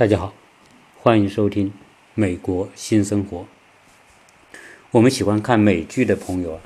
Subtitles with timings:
[0.00, 0.32] 大家好，
[0.98, 1.68] 欢迎收听
[2.14, 3.40] 《美国新生活》。
[4.92, 6.60] 我们喜欢看美剧的朋友啊，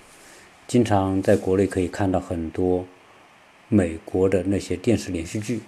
[0.68, 2.86] 经常在国内可以看到很多
[3.67, 5.62] 美国的那些电视连续剧，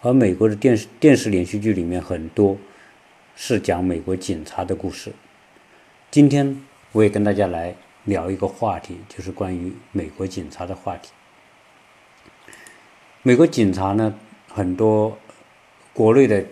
[0.00, 2.58] 而美国的电视电视连续剧里面很多
[3.36, 5.12] 是讲美国警察的故事。
[6.10, 6.60] 今天
[6.90, 11.12] 我也跟大家来聊一个话题，就是关于美国警察的话题。
[13.22, 15.16] 美国警察呢，很多
[15.92, 16.44] 国内的。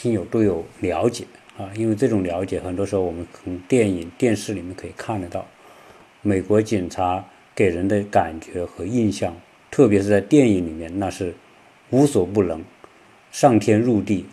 [0.00, 1.26] 听友都有了解
[1.58, 5.46] 啊，因为这种了解，很多时候我们从电影、电视里面可以看得到，
[6.22, 7.22] 美国警察
[7.54, 9.36] 给人的感觉和印象，
[9.70, 11.34] 特别是在电影里面，那是
[11.90, 12.64] 无所不能、
[13.30, 14.24] 上天入地、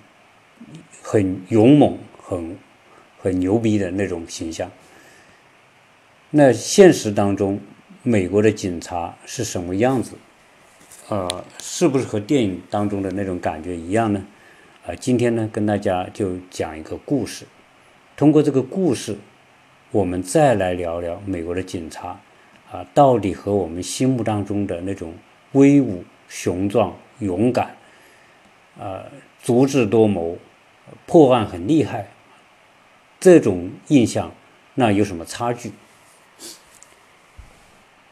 [1.02, 2.58] 很勇猛、很
[3.20, 4.72] 很牛逼的那种形象。
[6.30, 7.60] 那现实当中，
[8.04, 10.14] 美国的警察是什么样子？
[11.10, 14.26] 呃，是不是和电影当中的那种感觉一样呢？
[14.88, 17.46] 啊，今天呢，跟大家就讲一个故事。
[18.16, 19.18] 通过这个故事，
[19.92, 22.18] 我们再来聊聊美国的警察
[22.72, 25.14] 啊，到底和我们心目当中的那种
[25.52, 27.76] 威武、雄壮、勇敢，
[28.80, 29.04] 啊，
[29.44, 30.38] 足智多谋、
[31.06, 32.08] 破案很厉害
[33.20, 34.34] 这种印象，
[34.76, 35.74] 那有什么差距？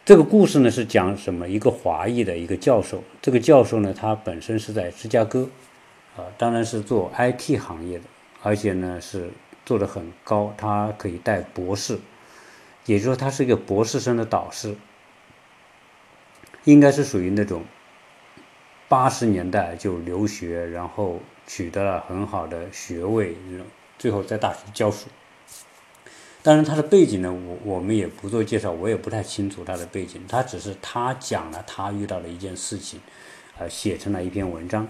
[0.04, 1.48] 这个故事呢，是讲什么？
[1.48, 5.48] 一个华裔的一个教授，这个教授呢，他本身是在芝加哥。
[6.16, 8.06] 啊，当然是做 IT 行业的，
[8.42, 9.30] 而且呢是
[9.66, 12.00] 做的很高，他可以带博士，
[12.86, 14.76] 也就是说他是一个博士生的导师，
[16.64, 17.64] 应该是属于那种
[18.88, 23.36] 八十年代就留学，然后取得了很好的学位，
[24.00, 25.08] 最后在大学教书。
[26.42, 33.02] 当然他的背景呢，我我们也不做介绍，我也不太清楚他的背景，他只是他讲了他遇到的一件事情，
[33.58, 34.88] 啊，写成了一篇文章。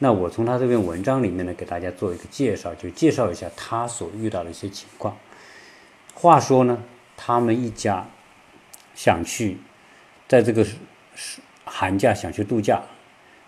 [0.00, 5.16] 那我从他这篇文章里面呢，给大家做一个介绍，就介绍一下他所遇到的一些情况。
[6.14, 6.82] 话说呢，
[7.16, 8.06] 他们一家
[8.94, 9.58] 想去，
[10.28, 10.64] 在这个
[11.64, 12.80] 寒假想去度假。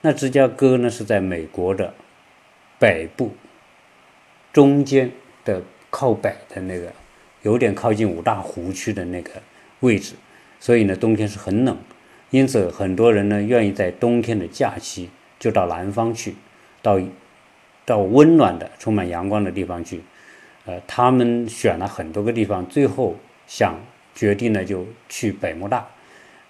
[0.01, 1.95] 那芝加哥呢是在美国的
[2.81, 3.33] 北部
[4.53, 5.13] 中间
[5.45, 6.93] 的靠北的那个，
[7.43, 9.31] 有点靠近五大湖区的那个
[9.81, 10.15] 位置，
[10.59, 11.77] 所以呢冬天是很冷，
[12.31, 15.11] 因此很多人呢愿意在冬天的假期。
[15.41, 16.37] 就到南方去，
[16.81, 17.01] 到
[17.85, 20.01] 到温暖的、充满阳光的地方去。
[20.67, 23.75] 呃，他们选了很多个地方，最后想
[24.15, 25.89] 决定呢，就去百慕大。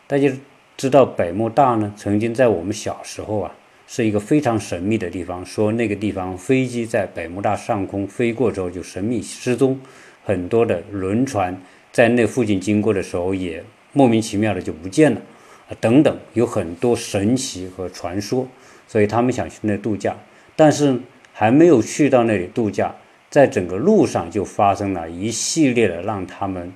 [0.09, 0.29] 大家
[0.77, 3.55] 知道百慕大呢，曾经在我们小时候啊，
[3.87, 5.47] 是一个非常神秘的地方。
[5.47, 9.79] 说那个地方飞机在百慕大上空飞过之后就神秘失踪，
[10.25, 11.57] 很多的轮船
[11.93, 13.63] 在那附近经过的时候也
[13.93, 15.21] 莫名其妙的就不见了，
[15.69, 18.47] 啊等等，有很多神奇和传说。
[18.91, 20.17] 所以他们想去那度假，
[20.57, 21.01] 但是
[21.33, 22.93] 还没有去到那里度假，
[23.31, 26.73] 在整个路上就发生了一系列的让他们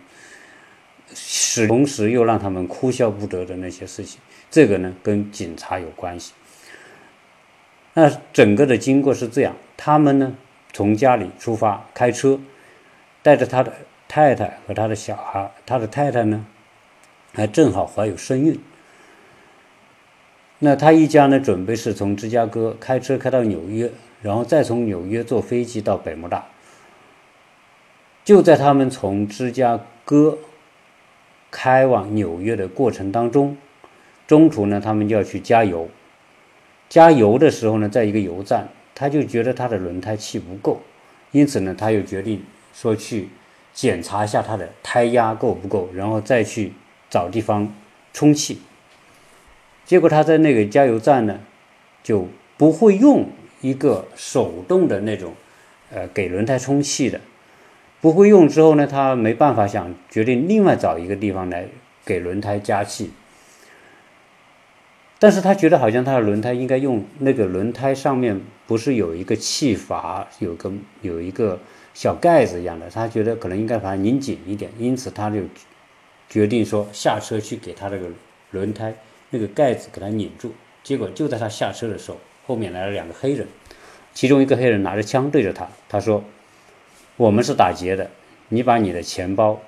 [1.13, 4.21] 使同时又让他们哭笑不得的那些事情。
[4.49, 6.33] 这个呢，跟警察有关系。
[7.95, 10.37] 那整个的经过是这样：他们呢
[10.73, 12.39] 从家里出发，开车，
[13.25, 13.73] 带着他的
[14.07, 15.51] 太太和他的小孩。
[15.67, 16.47] 他的太太呢
[17.33, 18.61] 还正好怀有身孕。
[20.65, 23.93] 那他一家呢，准备是从芝加哥开车开到纽约，
[24.23, 26.47] 然后再从纽约坐飞机到百慕大。
[28.25, 30.39] 就在他们从芝加哥
[31.51, 33.59] 开往纽约的过程当中，
[34.27, 35.87] 中途呢，他们就要去加油。
[36.89, 40.81] 加油的时候呢，在一个油站，他就觉得他的轮胎气不够，
[41.33, 42.43] 因此呢，他又决定
[42.73, 43.29] 说去
[43.75, 46.73] 检查一下他的胎压够不够，然后再去
[47.11, 47.71] 找地方
[48.15, 48.63] 充气。
[49.85, 51.41] 结果他在那个加油站呢，
[52.03, 53.29] 就不会用
[53.61, 55.35] 一个手动的那种，
[55.91, 57.21] 呃，给轮胎充气的，
[58.01, 61.67] 不会用之后呢，他没办法想决定另外找一个地方来
[62.05, 63.13] 给轮胎加气。
[65.19, 71.59] 但是他觉得好像他的轮胎应该用那个轮胎上面不是有一个气阀，有个有一个
[71.95, 75.41] 小盖子一样的，他觉得可能应该把它拧紧一点，因此他就
[76.29, 78.09] 决定说下车去给他这个
[78.51, 78.95] 轮胎。
[79.35, 80.55] 那个盖子给他拧住，
[80.85, 83.49] 结果就在他下车的时候，后面来了两个黑人，
[84.15, 86.23] 其中一个黑人拿着枪对着他，他说
[87.19, 88.09] ：“我们是打劫的，
[88.51, 89.61] 你把你的钱包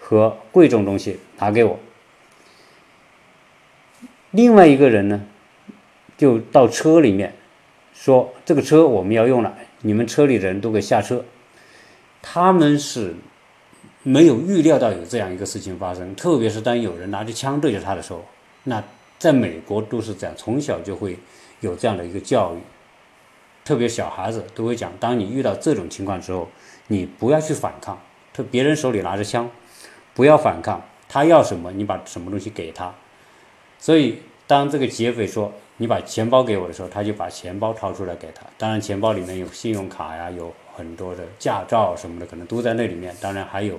[0.00, 1.78] 和贵重东西拿给我。”
[4.32, 5.20] 另外一个人呢，
[6.16, 7.34] 就到车里面
[7.92, 11.22] 说：“这个车我们要用了，你们车里的人都给下车。”
[12.22, 13.14] 他们是
[14.02, 18.24] 没有预料到有这样一个事情发生，特别是当有人拿着枪对着他的时候，
[18.64, 18.82] 那。
[19.22, 21.16] 在美国都是这样，从小就会
[21.60, 22.58] 有这样的一个教育。
[23.64, 26.48] 特别小孩子都会讲，当你遇到这种情况之后，
[26.88, 27.96] 你不要去反抗，
[28.34, 29.48] 他别人手里拿着枪，
[30.12, 32.92] 不要反抗，他要什么你把什么东西给他。
[33.78, 38.44] 所以当这个劫匪说你把钱包给我的时候，他就把钱包掏出来给他。
[38.58, 43.14] 当然钱包里面有信用卡呀，有很多的驾照什么的，可能都在那里面。
[43.20, 43.78] 当然还有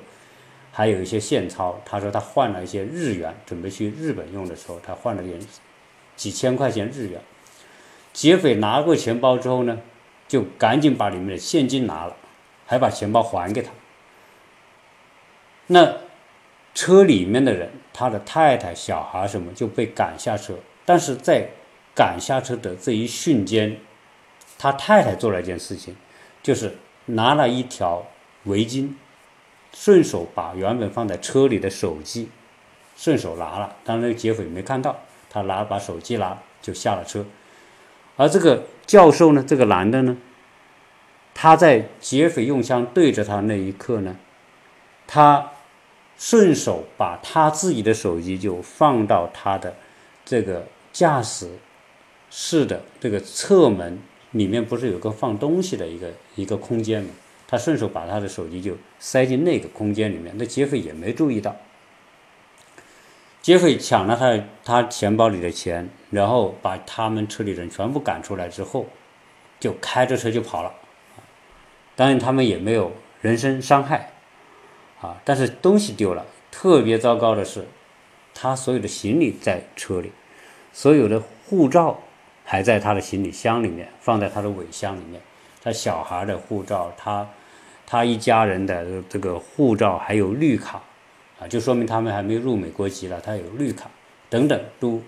[0.73, 1.79] 还有一些现钞。
[1.85, 5.39] 他说他换了一些日元，准备去日本用的时候，他换了点
[6.17, 7.21] 几千块钱日元。
[8.11, 9.79] 劫匪拿过钱包之后呢，
[10.27, 12.17] 就赶紧把里面的现金拿了，
[12.65, 13.71] 还把钱包还给他。
[15.67, 15.97] 那
[16.73, 20.55] 车里面的人，他的太太、小孩什么就被赶下车。
[20.85, 21.49] 但是在
[21.95, 23.77] 赶下车的这一瞬间，
[24.57, 25.95] 他太太做了一件事情，
[26.41, 28.05] 就是拿了一条
[28.43, 28.89] 围巾，
[29.73, 32.29] 顺手把原本放在车里的手机
[32.95, 33.75] 顺手拿了。
[33.83, 34.95] 当然，那个劫匪没看到，
[35.29, 37.25] 他拿把手机拿就下了车。
[38.15, 40.15] 而这个教授呢，这个男的呢，
[41.33, 44.15] 他在劫匪用枪对着他那一刻呢，
[45.07, 45.51] 他
[46.17, 49.75] 顺手把他自己的手机就放到他的
[50.23, 51.49] 这个驾驶
[52.29, 53.99] 室的这个侧门
[54.31, 57.09] 里面，不是有个放东西的一个一个空间吗？
[57.47, 61.55] 他顺手把他的手机就塞进那个空间里面，那劫匪也没注意到。
[63.41, 68.87] 劫匪抢了他他钱包里的钱，然后把他们车里人全部赶出来之后，
[69.59, 70.73] 就开着车就跑了。
[71.95, 72.91] 当然他们也没有
[73.21, 74.13] 人身伤害，
[75.01, 76.25] 啊，但是东西丢了。
[76.49, 77.65] 特别糟糕的是，
[78.33, 80.11] 他所有的行李在车里，
[80.71, 81.99] 所有的护照
[82.45, 85.19] 还在他的行李箱里面，放在他的尾箱里面。
[85.63, 87.27] 他小孩的护照，他
[87.85, 90.81] 他一家人的这个护照还有绿卡。
[91.39, 93.89] 啊就说明他们还没入美国籍了，他有绿卡
[94.29, 95.01] 等等，都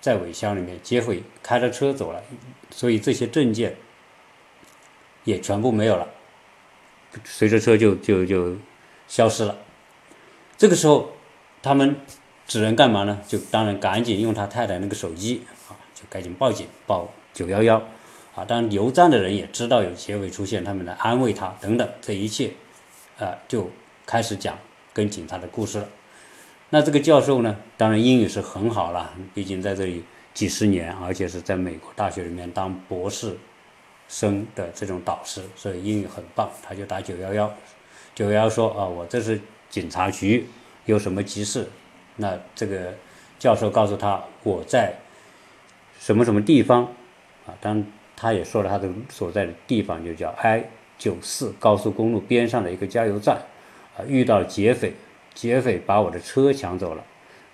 [0.00, 0.78] 在尾箱里面。
[0.82, 2.22] 劫匪开着车走了，
[2.70, 3.76] 所以这些证件
[5.24, 6.08] 也全部没有了，
[7.24, 8.56] 随着车就就就
[9.06, 9.56] 消失了。
[10.56, 11.12] 这个时候，
[11.62, 11.96] 他们
[12.46, 13.20] 只能干嘛呢？
[13.26, 17.82] 就当然赶紧用他太太那个手机啊，就赶紧报警报九幺幺
[18.38, 18.44] 啊。
[18.44, 22.52] 当然，留站的人也知道有劫匪出现，他们来安慰他等等，这一切
[23.18, 23.70] 啊就
[24.06, 24.56] 开始讲。
[24.94, 25.88] 跟警察的故事了，
[26.70, 27.56] 那这个教授呢？
[27.76, 30.02] 当然英语是很好了，毕竟在这里
[30.34, 33.36] 几十年，而且是在美国大学里面当博士
[34.08, 36.50] 生的这种导师，所以英语很棒。
[36.64, 37.54] 他就打九幺幺，
[38.12, 39.40] 九幺幺说啊，我这是
[39.70, 40.48] 警察局，
[40.86, 41.68] 有什么急事？
[42.16, 42.92] 那这个
[43.38, 44.92] 教授告诉他，我在
[46.00, 46.82] 什么什么地方
[47.46, 47.54] 啊？
[47.60, 47.84] 当
[48.20, 50.68] 他也说了他的所在的地方，就叫 I
[50.98, 53.36] 九四高速公路边上的一个加油站。
[53.96, 54.92] 啊遇到劫匪，
[55.34, 57.04] 劫匪把我的车抢走了，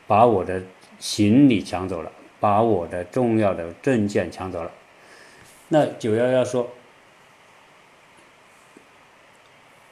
[0.07, 0.63] 把我的
[0.99, 4.71] 行李抢走了，把我的重要的证件抢走了。
[5.69, 6.71] 那九幺幺说：“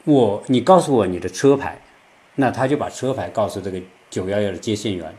[0.04, 1.78] 我，你告诉我你的车牌。”
[2.36, 3.78] 那他就把车牌告诉这个
[4.08, 5.14] 九幺幺的接线员，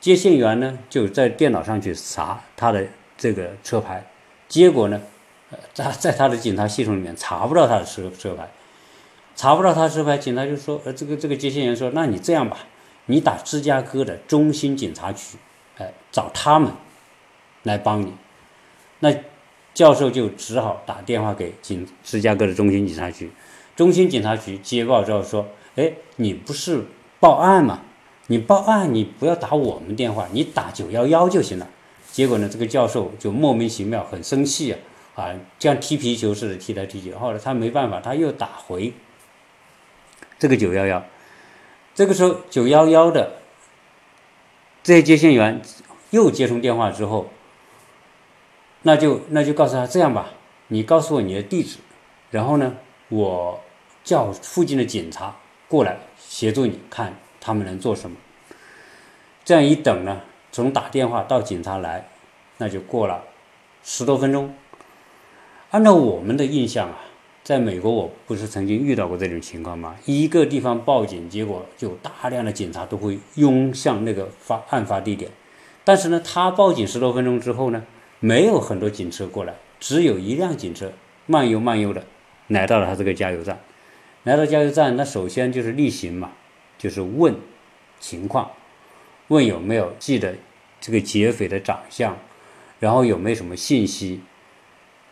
[0.00, 2.86] 接线员呢就在电脑上去查他的
[3.18, 4.02] 这个车牌，
[4.50, 5.00] 结果呢，
[5.72, 8.50] 在在他的警察系统里面查不到他的车车牌。
[9.36, 12.58] 查不到他车牌，警察就说：“呃，这个这个接线员说，那你这样吧，
[13.06, 15.38] 你打芝加哥的中心警察局，
[15.78, 16.70] 哎，找他们
[17.62, 18.12] 来帮你。”
[19.00, 19.14] 那
[19.72, 23.30] 教授就只好打电话给警芝加哥的中心警察局。
[23.74, 26.84] 中心警察局接报之后说：“哎，你不是
[27.18, 27.80] 报案吗？
[28.26, 31.66] 你报案，你不要打我们电话，你打九幺幺就行了。”
[32.12, 34.78] 结果呢，这个教授就莫名其妙，很生气啊，
[35.14, 37.14] 啊，像踢皮球似的踢来踢去。
[37.14, 38.92] 后来他没办法，他又打回。
[40.38, 41.04] 这个九幺幺，
[41.94, 43.36] 这个时候九幺幺的
[44.82, 45.60] 这些接线员
[46.10, 47.30] 又接通电话之后，
[48.82, 50.30] 那就那就告诉他这样吧，
[50.68, 51.76] 你告诉我你的地址，
[52.30, 52.76] 然后呢，
[53.08, 53.60] 我
[54.02, 55.36] 叫附近的警察
[55.68, 58.16] 过来协助你看他们能做什么。
[59.44, 62.08] 这样一等呢，从打电话到警察来，
[62.58, 63.24] 那就过了
[63.82, 64.54] 十多分钟。
[65.70, 66.98] 按照我们的印象啊。
[67.42, 69.96] 在美国，我不是曾经遇到过这种情况吗？
[70.04, 75.30] 一个地方报警，结果就大量的警察都会涌向那个发案发地点。
[75.82, 77.82] 但是呢，他报警十多分钟之后呢，
[78.20, 80.92] 没有很多警车过来，只有一辆警车
[81.24, 82.04] 慢悠慢悠的
[82.48, 83.58] 来到了他这个加油站。
[84.24, 86.32] 来到加油站，那首先就是例行嘛，
[86.76, 87.34] 就是问
[87.98, 88.50] 情况，
[89.30, 90.36] 问有没有记得
[90.80, 92.16] 这个劫匪的长相，
[92.78, 94.20] 然后有没有什么信息。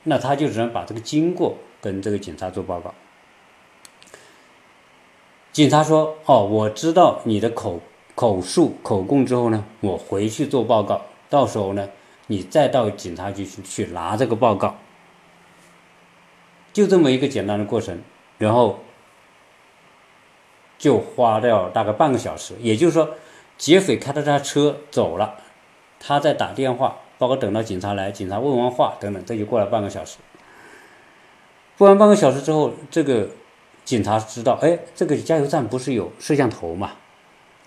[0.05, 1.57] 那他就只能把这个经过。
[1.81, 2.93] 跟这个警察做报告，
[5.53, 7.81] 警察说：“哦，我知道你的口
[8.17, 11.89] 口述口供之后呢，我回去做报告，到时候呢，
[12.27, 14.77] 你再到警察局去去拿这个报告。”
[16.75, 18.03] 就这么一个简单的过程，
[18.39, 18.81] 然后
[20.79, 22.55] 就花掉大概半个小时。
[22.59, 23.11] 也就是说，
[23.59, 25.35] 劫匪开着他车走了，
[26.00, 30.17] 他在打电话，包括等到警察来，警察问完话等等，这就过了半个小时。
[31.77, 33.29] 过完半个小时之后，这个
[33.85, 36.93] 警察知道，哎，这个加油站不是有摄像头嘛？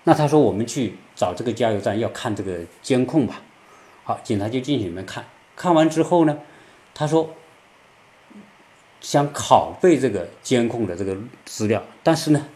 [0.06, 3.42] 那他说我们去找这个加油站要看这个监控吧。
[4.04, 6.40] 好，警察就进去里面看，看完之后呢，
[6.94, 7.30] 他说
[9.00, 12.48] 想拷贝这个监控的这个资料，但是呢，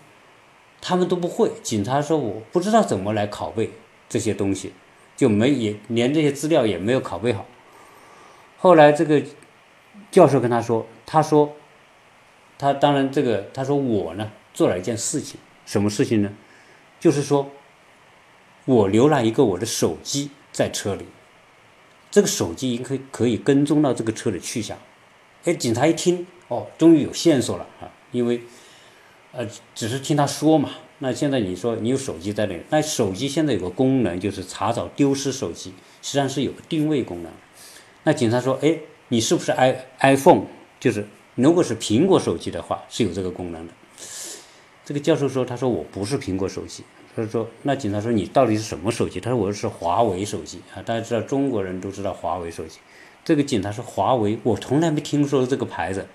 [0.81, 1.51] 他们都不会。
[1.61, 3.71] 警察说我不知道怎么来拷贝
[4.09, 4.73] 这些东西，
[5.15, 7.45] 就没也连这些资料也没有拷贝好。
[8.57, 9.21] 后来这个
[10.11, 10.85] 教授跟他说。
[11.07, 11.53] 他说
[12.57, 16.33] ：“他当然这个，他说我呢做了一件事情，什么事情呢？
[16.99, 17.51] 就是说，
[18.65, 21.05] 我留了一个我的手机在车里，
[22.09, 24.75] 这个手机可以可以跟踪到这个车的去向。
[25.43, 27.85] 哎，警察一听，哦，终于有线索了啊！
[28.11, 28.41] 因为，
[29.35, 30.69] 呃，只是听他说嘛。
[30.99, 37.31] 那现在你说你有手机在那里，那手机现在有个功能就是查找丢失手机，实际上是有个定位功能。
[38.03, 40.43] 那警察说：，哎，你是不是 i iPhone？
[40.79, 43.73] 就是，如果是苹果手机的话，是有这个功能的。
[44.85, 46.83] 这个教授说：“他说我不是苹果手机。”
[47.15, 50.83] 他说：“那警察说你到底是什么手机？”他说：“我是华为手机啊！
[50.83, 52.77] 大家知道中国人都知道华为手机。”
[53.25, 56.07] 这个警察说：“华为，我从来没听说这个牌子。”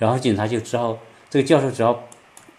[0.00, 2.08] 然后警察就只好，这个教授只好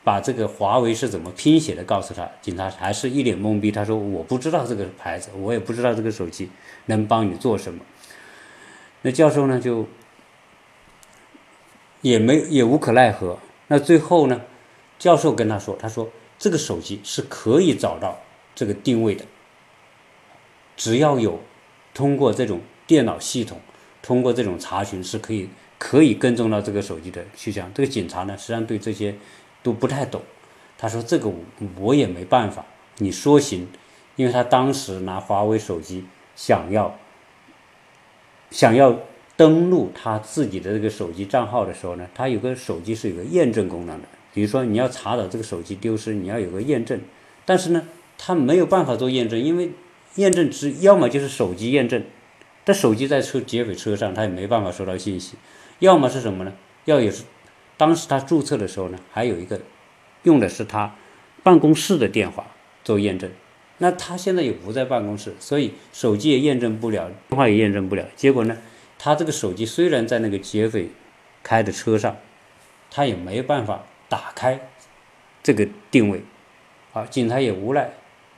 [0.05, 2.29] 把这个华为是怎么拼写的告诉他。
[2.41, 6.49] 警察还是一脸懵逼，他说：“我不知道这个牌子，我也不知道这个手机
[6.85, 7.83] 能帮你做什么。”
[9.03, 9.85] 那教授呢就。
[12.01, 13.39] 也没也无可奈何。
[13.65, 14.39] 那最后呢？
[14.99, 16.07] 教授跟他说：“他说
[16.37, 18.19] 这个手机是可以找到
[18.53, 19.25] 这个定位的，
[20.77, 21.41] 只要有
[21.95, 23.59] 通过这种电脑系统，
[24.03, 29.15] 通过这种查询是可以可以跟踪到这个手机的去向。”这个警察呢，实际上对这些
[29.65, 30.21] 都不太懂。
[30.77, 31.29] 他说：“这个
[31.77, 32.63] 我也没办法，
[32.99, 33.67] 你说行，
[34.15, 36.05] 因为他当时拿华为手机
[36.35, 36.95] 想要
[38.51, 38.97] 想要。”
[39.37, 44.07] 登录他自己的这个手机账号的时候呢，他有个手机是有个验证功能的。
[44.33, 47.01] 比如说你要查找这个手机丢失，你要有个验证，
[47.43, 47.85] 但是呢，
[48.17, 49.71] 他没有办法做验证，因为
[50.15, 52.01] 验证只要么就是手机验证，
[52.63, 55.35] 但手机在车劫匪车上，他也没办法收到信息；
[55.79, 56.53] 要么是什么呢？
[56.85, 57.25] 要也是
[57.77, 59.59] 当时他注册的时候呢，还有一个
[60.23, 60.95] 用的是他
[61.43, 62.47] 办公室的电话
[62.83, 63.31] 做验证。
[63.77, 68.05] 那他现在也不在办公室，所以手机也验证不了，电话也验证不了。
[68.15, 68.57] 结果呢？
[68.97, 70.89] 他这个手机虽然在那个劫匪
[71.43, 72.15] 开的车上，
[72.89, 74.69] 他也没办法打开
[75.43, 76.23] 这个定位，
[76.93, 77.91] 啊，警察也无奈，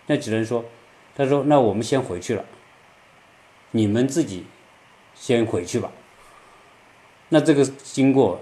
[0.08, 0.65] 那只能说，
[1.15, 2.44] 他说那我们先回去了，
[3.70, 4.46] 你们自己
[5.13, 5.91] 先回去吧。
[7.29, 8.41] 那这个经过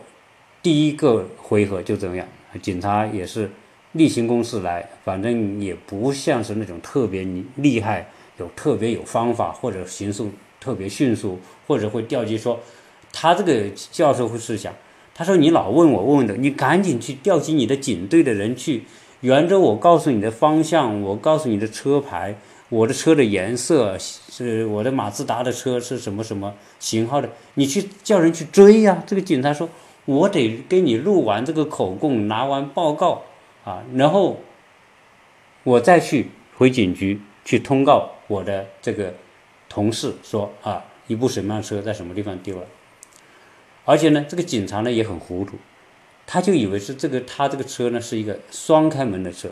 [0.66, 2.28] 第一个回合就这样，
[2.60, 3.48] 警察也是
[3.92, 7.24] 例行公事来，反正也不像是那种特别
[7.58, 11.40] 厉害、有特别有方法或者行速特别迅速。
[11.68, 12.60] 或者会调集说，
[13.14, 14.74] 他这个教授会是想，
[15.14, 18.86] 他说你老问我问的，你赶紧去调集你的警队的人去，
[19.22, 22.36] 沿着我告诉你的方向，我告诉你的车牌，
[22.70, 29.04] 我的车的颜色是我的马自达的车是什么什么型号的，你去叫人去追呀。
[29.06, 29.70] 这个警察说，
[30.06, 33.24] 我得给你录完这个口供，拿完报告
[33.64, 34.40] 啊，然后
[35.64, 39.14] 我再去回警局去通告我的这个
[39.68, 40.86] 同事说啊。
[41.08, 42.66] 一部什么样车在什么地方丢了？
[43.84, 45.56] 而且呢，这个警察呢也很糊涂，
[46.26, 49.50] 他就以为是这个他这个车呢是一个双开门的车，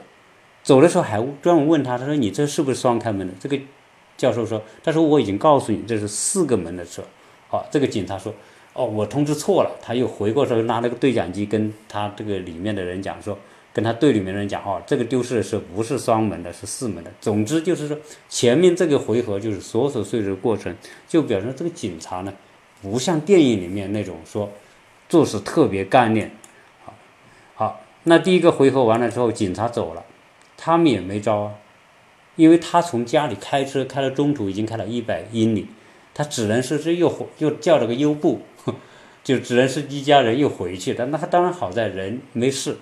[0.64, 3.34] 走的时候还专门问他，他说你这是不是双开门的？
[3.40, 3.60] 这个
[4.18, 7.04] 教授说，他说我已经告诉你这是四个门的车。
[7.50, 8.34] 好，这个警察说，
[8.74, 9.72] 哦，我通知错了。
[9.82, 13.38] 他又回过头拿了个对讲机跟他这个里面的人讲说。
[13.76, 17.12] 跟他队里面的人讲哦，这个丢失的是不是双门的，是四门的。
[17.20, 17.98] 总之就是说，
[18.30, 20.76] 前面这个回合就是琐琐碎碎的过程，
[21.08, 22.32] 就表示这个警察呢，
[22.84, 24.52] 不像电影里面那种说
[25.10, 26.30] 做事特别干练。
[26.86, 26.94] 好，
[27.56, 30.06] 好，那第一个回合完了之后，警察走了，
[30.56, 31.54] 他们也没招啊，
[32.36, 35.68] 因为他从家里开车开到中途已经开了一百英里，
[36.14, 38.42] 他只能是是又又叫了个优步，
[39.24, 41.06] 就只能是一家人又回去的。
[41.08, 42.78] 那他当然好在人没事。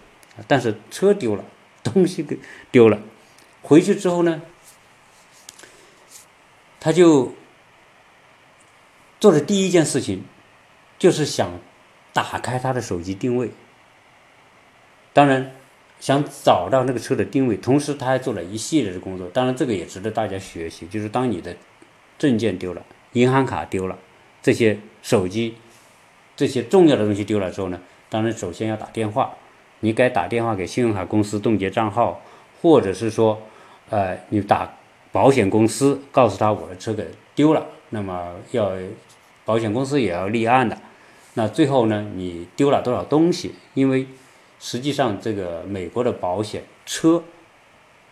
[0.47, 1.43] 但是车丢了，
[1.83, 2.39] 东西给
[2.71, 2.99] 丢了，
[3.61, 4.41] 回去之后呢，
[6.79, 7.33] 他就
[9.19, 10.23] 做的第一件事情，
[10.97, 11.59] 就是想
[12.13, 13.51] 打开他的手机定位。
[15.11, 15.51] 当然，
[15.99, 19.27] 想找到那个车的定位，同时他还做了一系列的工作。
[19.27, 20.87] 当然，这个也值得大家学习。
[20.87, 21.55] 就是当你的
[22.17, 22.83] 证件丢了、
[23.13, 23.97] 银行卡丢了、
[24.41, 25.55] 这些手机
[26.35, 29.35] 这些重要的东西丢了之后呢，当然首先要打电话，
[29.81, 32.21] 你该打电话给信用卡公司冻结账号，
[32.61, 33.41] 或者是说，
[33.89, 34.77] 呃，你打
[35.11, 38.71] 保险公司告诉他我的车给丢了，那么要
[39.43, 40.77] 保险公司也要立案的。
[41.33, 43.55] 那最后呢，你丢了多少东西？
[43.73, 44.07] 因为
[44.59, 47.23] 实际上这个美国的保险车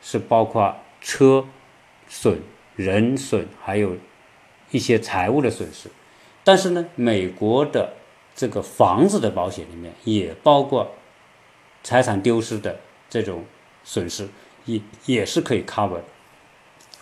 [0.01, 1.45] 是包括车
[2.07, 2.41] 损、
[2.75, 3.95] 人损，还有
[4.71, 5.89] 一些财务的损失。
[6.43, 7.93] 但是呢，美国的
[8.35, 10.95] 这个房子的保险里面也包括
[11.83, 13.45] 财产丢失的这种
[13.83, 14.27] 损失，
[14.65, 16.05] 也也是可以 cover 的。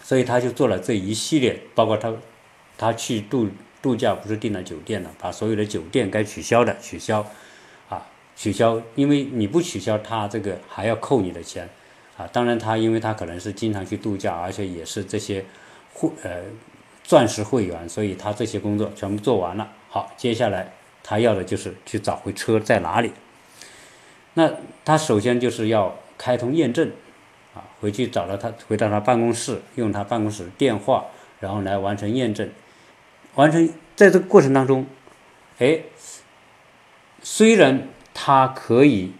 [0.01, 2.13] 所以他就做了这一系列，包括他
[2.77, 3.47] 他去度
[3.81, 7.25] 度假不是订了酒店了，把所有的酒店该取消的取消，
[7.87, 11.69] 啊取消，因为你不取消，他这个还要扣你的钱，
[12.17, 15.45] 啊，当然他因为他可能是经常去度假，而且也是这些
[15.93, 16.41] 户呃。
[17.07, 19.71] 钻石会员，所以他这些工作全部做完了。
[19.87, 23.13] 好，接下来他要的就是去找回车在哪里。
[24.33, 24.51] 那
[24.83, 26.91] 他首先就是要开通验证，
[27.55, 31.05] 啊，回去找到他，回到他办公室，用他办公室电话，
[31.39, 32.49] 然后来完成验证。
[33.35, 34.85] 完成在这个过程当中，
[35.59, 35.79] 哎，
[37.21, 39.13] 虽然他可以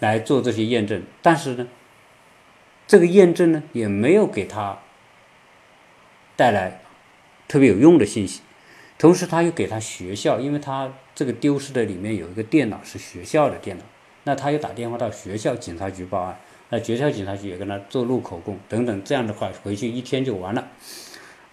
[0.00, 1.66] 来做这些验证，但是呢，
[2.86, 4.80] 这个验证呢也没有给他。
[6.36, 6.80] 带来
[7.46, 8.40] 特别有用的信息，
[8.98, 13.84] 同时他又给他学校，因为他这个丢失的里面有一个电脑是学校的电脑，
[14.24, 16.38] 那他又打电话到学校警察局报案，
[16.70, 20.68] 那学校警察局也跟他做录口供等等，这样的话回去一天就完了。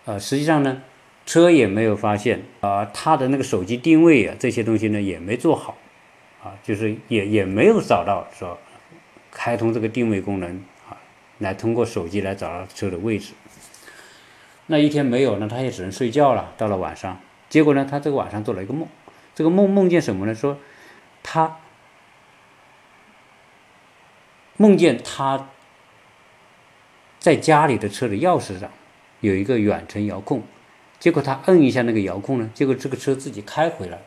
[0.05, 0.81] 呃，实际上呢，
[1.25, 5.77] 车也没有发现啊，他的那个手机定位啊这些东西呢也没做好，
[6.41, 8.57] 啊，就是也也没有找到说
[9.29, 10.97] 开通这个定位功能啊，
[11.39, 13.33] 来通过手机来找到车的位置。
[14.71, 16.53] 那一天没有呢，他也只能睡觉了。
[16.55, 18.87] 到了晚上，结果呢，他这个晚上做了一个梦，
[19.33, 20.35] 这个梦梦见什么呢？
[20.35, 20.59] 说
[21.23, 21.57] 他
[24.57, 25.49] 梦见他
[27.17, 28.69] 在家里的车的钥匙上
[29.21, 30.43] 有一个远程遥控，
[30.99, 33.97] 结果他摁一下那个遥控呢，结果这个车自己开回来，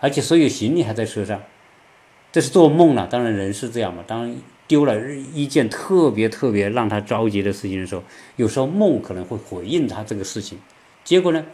[0.00, 1.40] 而且所有行李还在车上。
[2.32, 4.36] 这是做梦了，当然人是这样嘛，当然。
[4.68, 5.00] 丢了
[5.34, 8.04] 一件特别特别让他着急的事情的时候，
[8.36, 10.58] 有时候梦可能会回应他这个事情。
[11.02, 11.46] 结果呢，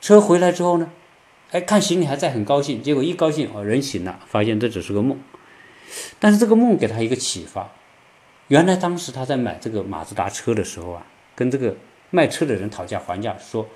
[0.00, 0.90] 车回来之后呢，
[1.50, 2.80] 哎，看行李还在，很高兴。
[2.80, 5.18] 结果一高兴，哦，人醒了，发现这只是个梦。
[6.20, 7.68] 但是这个梦给他一个启发，
[8.48, 11.76] 原来当时他在买这个马自达车的时候啊，跟这个
[12.10, 13.66] 卖车的人讨价还价，说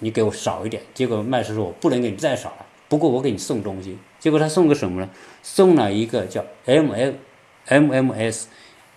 [0.00, 0.82] 你给我少一点。
[0.92, 3.96] 结果卖车说我不能给你再少了，不过我给你送东西。
[4.20, 5.08] 结果他送个什么呢？
[5.42, 7.14] 送了一个叫 M L。
[7.68, 8.44] MMS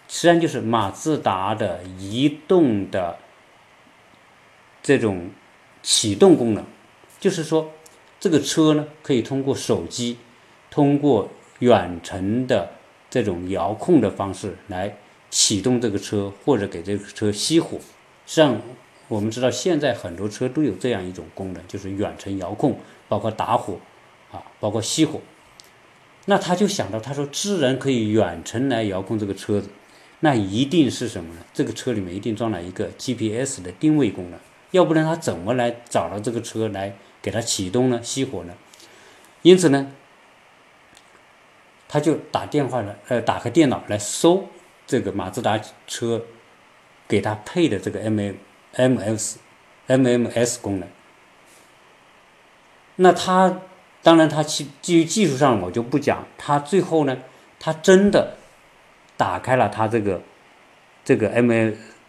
[0.07, 3.17] 实际上就是马自达的移动的
[4.81, 5.29] 这种
[5.83, 6.65] 启动功能，
[7.19, 7.71] 就是说
[8.19, 10.17] 这个车呢可以通过手机、
[10.69, 11.29] 通过
[11.59, 12.71] 远程的
[13.09, 14.97] 这种遥控的方式来
[15.29, 17.77] 启动这个车，或者给这个车熄火。
[18.25, 18.61] 实际上
[19.07, 23.77] 我们知道现在很多车都有这样一种功能，就是远程遥控，包括打火
[24.31, 25.19] 啊，包括熄火。
[26.25, 29.69] 那他就想到，他说，智人可以远程来遥控这个车子，
[30.19, 31.41] 那一定是什么呢？
[31.51, 37.99] 这个车里面一定装了一个 GPS 的定位功能，要不然他怎么来找到这个车来给它启动呢？
[38.03, 38.53] 熄火呢？
[39.41, 39.91] 因此呢，
[41.87, 44.47] 他就打电话了，呃，打开电脑来搜
[44.85, 46.23] 这个马自达车
[47.07, 48.35] 给他配的这个 M M
[48.73, 49.39] M S
[49.87, 50.87] M M S 功能。
[52.97, 53.61] 那他。
[54.03, 56.25] 当然，他基基于技术上，我就不讲。
[56.37, 57.17] 他最后呢，
[57.59, 58.35] 他真的
[59.15, 60.21] 打开了他这个
[61.05, 61.51] 这个 M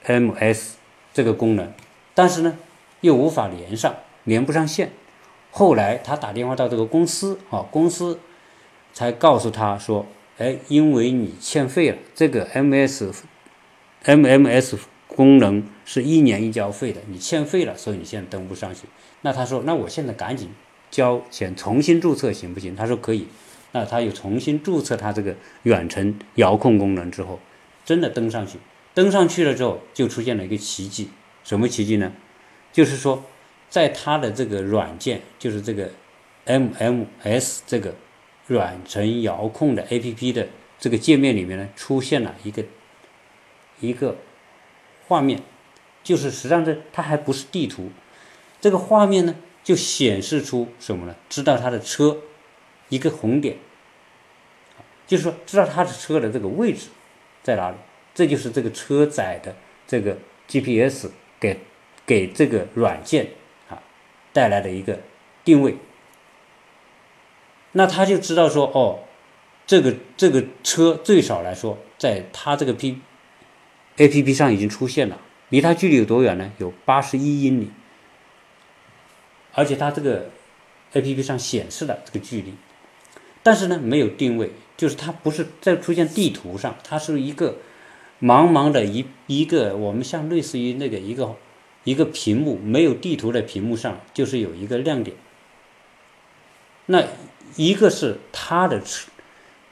[0.05, 0.77] M S
[1.13, 1.71] 这个功能，
[2.15, 2.57] 但是呢，
[3.03, 4.91] 又无法连上，连不上线。
[5.51, 8.19] 后来他打电话到这个公司，啊，公司
[8.95, 10.07] 才告诉他说
[10.39, 13.13] ：“哎，因为你欠费了，这个 M S
[14.05, 18.89] M M S 功能是一年一交费的，你欠费了，所以你现在登不上去。”
[19.21, 20.49] 那他说：“那我现在赶紧。”
[20.93, 22.77] 交钱重新注册行不行？
[22.77, 23.27] 他说可以，
[23.73, 27.41] 那他又重新注册他这个远程遥控功能之后，
[27.83, 28.59] 真的登上去，
[28.93, 31.09] 登上去了之后就出现了一个奇迹，
[31.43, 32.13] 什么奇迹呢？
[32.73, 33.25] 就是说，
[33.71, 35.91] 在他的这个软件，就是这个
[36.45, 37.95] MMS 这个
[38.49, 42.63] 远程遥控的 APP 的这个界面里面呢，出现了一个
[43.81, 44.19] 一个
[45.09, 45.41] 画面，
[46.05, 47.89] 就是实际上这它还不是地图，
[48.61, 49.35] 这个画面呢。
[49.63, 51.15] 就显示出什么呢？
[51.29, 52.19] 知道他的车
[52.89, 53.57] 一个红点，
[55.07, 56.89] 就是说知道他的车的这个位置
[57.43, 57.77] 在哪里。
[58.15, 61.61] 这就是这个车载的这个 GPS 给
[62.05, 63.29] 给这个软件
[63.71, 63.83] 啊
[64.35, 65.01] 带来的一个
[65.45, 65.77] 定位。
[67.73, 68.99] 那他就知道说，哦，
[69.67, 73.01] 这个这个车最少来说，在他这个 P
[73.97, 76.53] A P P 上已经出现了，离他距离有多远呢？
[76.59, 77.71] 有八十一英里，
[79.55, 80.31] 而且它这个
[80.93, 82.55] A P P 上显示了这个距离，
[83.43, 87.57] 但是呢，没有定位，就是它不是在出现地图上，它是一个
[88.21, 91.37] 茫茫的一一个我们像类似于那个一个
[91.85, 95.17] 一个屏幕，没有地图的屏幕上，就是有一个亮点。
[96.87, 97.05] 那
[97.57, 99.11] 一个是他的车，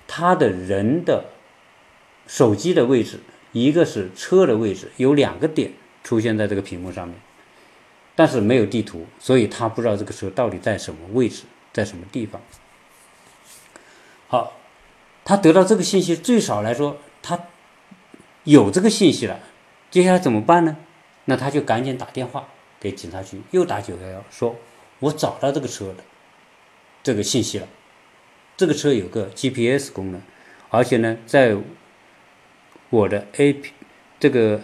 [0.06, 1.26] 他的人的
[2.26, 3.20] 手机的位置，
[3.52, 7.16] 一个是车的位置，有两个点出现在这个屏幕上面，
[8.20, 12.38] 但是没有地图，所以他不知道这个车到底在什么位置，在什么地方。
[14.28, 14.58] 好，
[15.24, 17.46] 他得到这个信息，最少来说，他
[18.44, 19.40] 有这个信息了，
[19.90, 20.76] 接下来怎么办呢？
[21.24, 22.46] 那他就赶紧打电话
[22.78, 24.54] 给警察局，又打九幺幺，说
[24.98, 26.04] 我找到这个车了。
[27.02, 27.66] 这个信息了，
[28.54, 30.20] 这个车有个 GPS 功能，
[30.68, 31.56] 而且呢，在
[32.90, 33.72] 我的 A P
[34.18, 34.60] 这个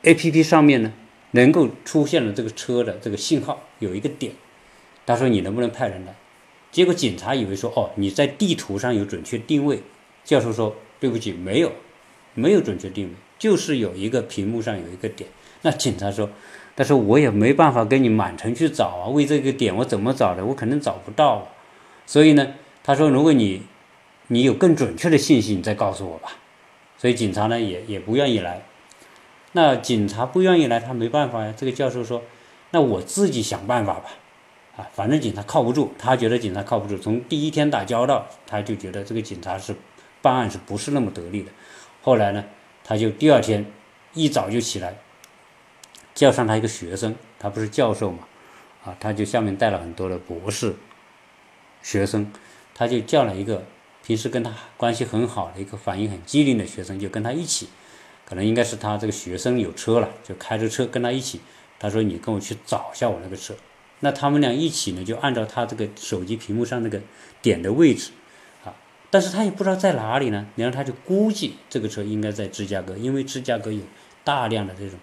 [0.00, 0.90] A P P 上面呢，
[1.34, 4.32] 能够出现了这个车的这个信号，有一个点。
[5.06, 6.14] 他说：“你能不能派人来？”
[6.72, 9.82] 结果警察以为说：“哦，你在地图上有准确定位。”
[10.24, 11.70] 教授说：“对不起，没有，
[12.34, 15.28] 没有准确定位，就是有一个屏幕上有一个点。”
[15.62, 16.30] 那警察说。
[16.76, 20.44] 但是我也没办法跟你满城去找啊，为这个点我怎么找的？
[20.44, 21.46] 我肯定找不到。
[22.04, 23.62] 所以呢，他说如果你
[24.26, 26.30] 你有更准确的信息，你再告诉我吧。
[26.98, 28.60] 所以警察呢也也不愿意来。
[29.56, 31.54] 那警察不愿意来，他没办法呀。
[31.56, 32.22] 这个教授说
[32.70, 34.10] ：“那我自己想办法吧。”
[34.76, 36.98] 啊，反正警察靠不住，他觉得警察靠不住。
[36.98, 39.74] 从第一天打交道，他就觉得这个警察是
[40.20, 41.50] 办案是不是那么得力的。
[42.02, 42.44] 后来呢，
[42.82, 43.64] 他就第二天
[44.12, 44.96] 一早就起来。
[46.12, 48.26] 叫上他一个学生，他不是教授嘛，
[48.84, 50.74] 啊，他就下面带了很多的博士
[51.82, 52.32] 学生，
[52.74, 53.64] 他就叫了一个
[54.04, 57.68] 平时跟他关系很好的一个反应很机灵的学生，就跟他一起，
[58.24, 61.40] 可能应该是他这个学生有车了，就开着车跟他一起。
[61.78, 63.54] 他说：“你跟我去找一下我那个车。”
[64.00, 67.00] 那他们俩一起呢，就按照他这个手机屏幕上那个
[67.42, 68.10] 点的位置，
[68.64, 68.74] 啊，
[69.10, 70.46] 但是他也不知道在哪里呢。
[70.56, 73.82] 然后他就估计这个车应该在芝加哥，因为芝加哥有
[74.22, 74.98] 大量的这种。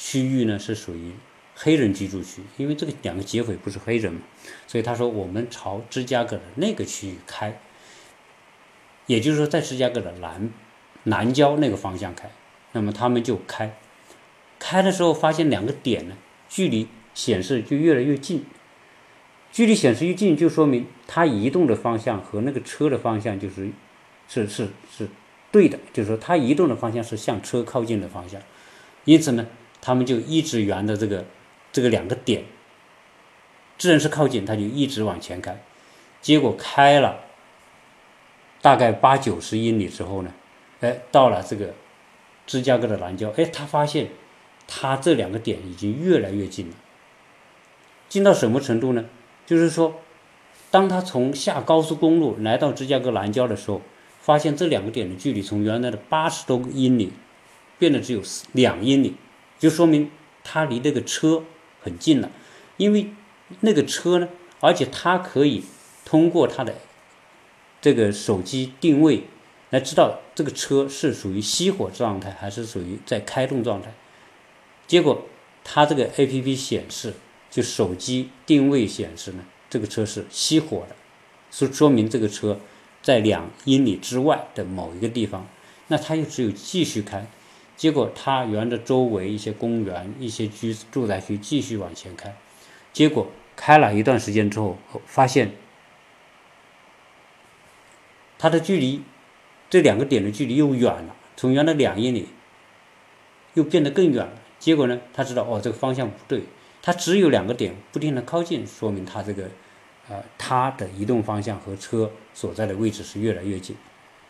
[0.00, 1.12] 区域呢是属于
[1.56, 4.20] 黑人居住区，因为这个两个劫匪不是黑人嘛，
[4.68, 7.60] 所以他说我们朝芝加哥的那个区域开，
[9.06, 10.50] 也就是说在芝加哥的南
[11.02, 12.30] 南郊那个方向开，
[12.78, 13.76] 那么他们就开，
[14.58, 16.16] 开的时候发现两个点呢，
[16.48, 18.44] 距离显示就越来越近，
[19.52, 23.70] 距离显示越近就说明它移动的方向和那个车的方向就是
[24.28, 25.08] 是是是
[25.50, 28.40] 对的，就是说它移动的方向是向车靠近的方向，
[29.04, 29.46] 因此呢。
[29.80, 31.24] 他们就一直沿着这个
[31.70, 32.42] 这个两个点，
[33.78, 35.62] 自然是靠近，他就一直往前开，
[36.20, 37.20] 结果开了
[38.60, 40.34] 大概八九十英里之后呢，
[40.80, 41.72] 哎，到了这个
[42.48, 44.08] 芝加哥的南郊，哎，他发现
[44.66, 46.74] 他这两个点已经越来越近了，
[48.08, 49.04] 近到什么程度呢？
[49.46, 50.00] 就是说，
[50.70, 53.82] 当他从下高速公路来到芝加哥南郊的时候，
[54.20, 57.12] 发现这两个点的距离从原来的八十多英里
[57.78, 59.14] 变得只有两英里。
[59.58, 60.10] 就说明
[60.42, 61.44] 他离那个车
[61.82, 62.30] 很近了，
[62.76, 63.10] 因为
[63.60, 64.28] 那个车呢，
[64.60, 65.64] 而且他可以
[66.04, 66.74] 通过他的
[67.80, 69.24] 这个手机定位
[69.70, 73.92] 来知道这个车是属于熄火状态还是属于在开动状态。
[74.86, 75.26] 结果
[75.62, 77.14] 他这个 A P P 显示，
[77.50, 80.96] 就手机定位显示呢，这个车是熄火的，
[81.50, 82.58] 是说明这个车
[83.02, 85.46] 在两英里之外的某一个地方，
[85.88, 87.26] 那他又只有继续开。
[87.76, 92.34] 结果他沿着周围一些公园、一些居住宅区继续往前开，
[92.92, 95.52] 结果开了一段时间之后，发现
[98.38, 99.02] 他的距离
[99.70, 102.28] 这两个点的距离又远了，从原来两英里
[103.54, 104.32] 又变得更远了。
[104.58, 106.42] 结果呢，他知道哦，这个方向不对，
[106.82, 109.44] 他只有两个点不停的靠近，说明他这个
[110.08, 113.76] 呃他的移动方向和车所在的位置是越来越近，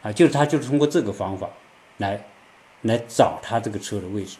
[0.03, 1.51] 啊，就是他就是通过这个方法
[1.99, 2.25] 来。
[2.83, 4.37] 来找他这个车的位置，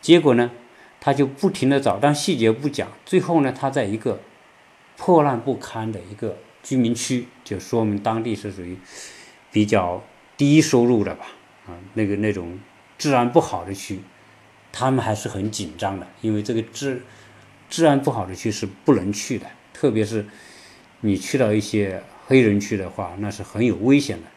[0.00, 0.50] 结果呢，
[0.98, 2.90] 他就不停的找，但细节不讲。
[3.06, 4.18] 最后呢，他在一个
[4.96, 8.76] 破烂不堪的一个居民区，就说明当地是属于
[9.52, 10.02] 比较
[10.38, 11.26] 低收入的吧，
[11.66, 12.58] 啊，那个那种
[12.96, 14.00] 治安不好的区，
[14.72, 17.02] 他们还是很紧张的，因为这个治
[17.68, 20.24] 治安不好的区是不能去的，特别是
[21.02, 24.28] 你去到一些黑人区的话，那是很有危险的。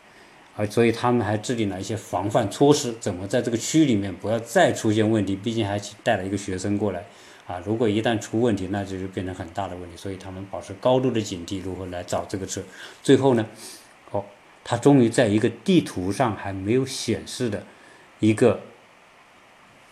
[0.53, 5.33] 啊，所以他们还制定了一些防范措施，怎么在这个区里面不要再出现问题？
[5.33, 7.05] 毕竟还带了一个学生过来，
[7.47, 9.95] 啊，如果一旦出问题，那就就变成很大的问题。
[9.95, 12.61] 所以他们保持高度的警惕，如何来找这个车？
[13.01, 13.45] 最后呢，
[14.63, 17.65] 他终于在一个地图上还没有显示的
[18.19, 18.61] 一个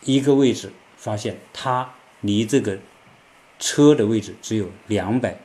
[0.02, 2.80] 一个位置，发现它离这个
[3.58, 5.38] 车的位置只有两百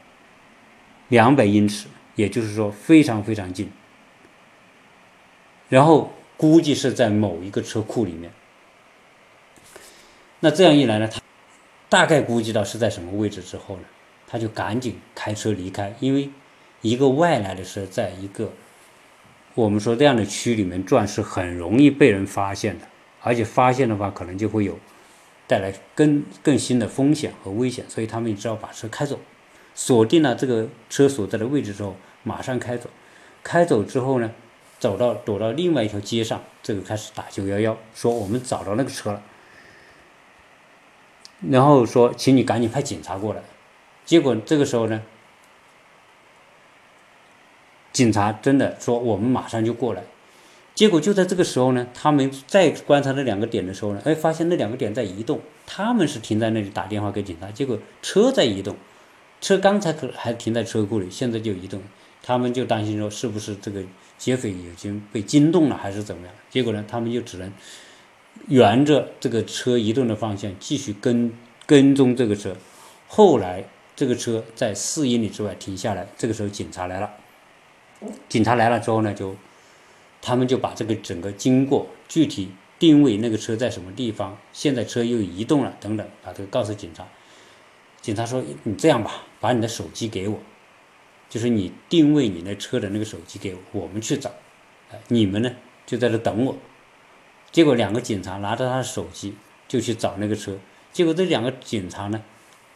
[1.08, 3.70] 两百英尺，也就是说非常非常近。
[5.68, 8.32] 然后估计是在某一个车库里面。
[10.40, 11.20] 那这样一来呢，他
[11.88, 13.84] 大概估计到是在什么位置之后呢，
[14.26, 16.28] 他就赶紧开车离开，因为
[16.82, 18.52] 一个外来的车在一个
[19.54, 22.86] 我们说这样的区里面转是很容易被人发现的，
[23.22, 24.78] 而且发现的话可能就会有
[25.46, 29.20] 带来更更新的风险和危险，所以他们只好把车开走，
[29.74, 32.90] 锁定了这个车所在的位置之后，马上开走。
[33.44, 34.32] 开走之后呢，
[34.78, 39.22] 走到躲到另外一条街上，这个开始打九幺幺，说我们找到那个车了。
[41.50, 43.42] 然后说，请你赶紧派警察过来。
[44.06, 45.02] 结果这个时候呢，
[47.94, 50.02] 警察真的说我们马上就过来。
[50.74, 55.40] 结果就在这个时候呢，他们再观察那两个点的时候呢，哎，发现那两个点在移动。
[55.66, 58.76] 他们是停在那里打电话给警察，结果车在移动，
[59.40, 61.80] 车刚才可还停在车库里，现在就移动。
[62.22, 63.80] 他们就担心说，是不是这个
[64.18, 66.34] 劫匪已经被惊动了，还是怎么样？
[66.50, 67.50] 结果呢，他们就只能。
[68.48, 71.32] 沿着这个车移动的方向继续跟
[71.66, 72.56] 跟踪这个车，
[73.06, 77.08] 后来这个车在四英里之外停下来，这个时候警察来了。
[78.28, 79.36] 警察来了之后呢，就
[80.20, 87.06] 他们就把这个整个经过具体定位那个车在什么地方，现在车又移动了等等，把这个告诉警察。
[88.00, 90.38] 警察说：“你这样吧，把你的手机给我，
[91.30, 94.30] 就是你定位你那车的那个手机给我，我们去找。
[95.08, 95.50] 你们呢
[95.86, 96.56] 就在这等我。”
[97.50, 99.34] 结果两个警察拿着他的手机
[99.68, 100.58] 就去找那个车，
[100.92, 102.22] 结果这两个警察呢，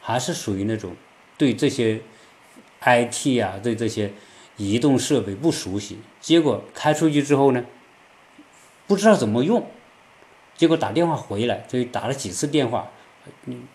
[0.00, 0.94] 还是属于那种
[1.36, 2.00] 对这些
[2.80, 4.12] IT 啊，对这些
[4.58, 5.98] 移动设备不熟悉。
[6.20, 7.64] 结果开出去之后呢，
[8.86, 9.66] 不知道怎么用，
[10.54, 12.90] 结果打电话回来，所以打了几次电话，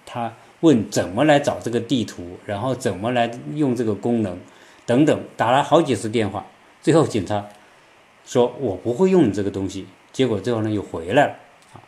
[0.06, 4.40] 他问怎么来找这个地图，然后怎么来用这个功能，
[4.86, 6.46] 等等，打了好几次电话，
[6.82, 7.48] 最后警察
[8.26, 9.88] 说我不会用你这个东西。
[10.12, 11.36] 结果最后呢又回来了，
[11.74, 11.82] 啊，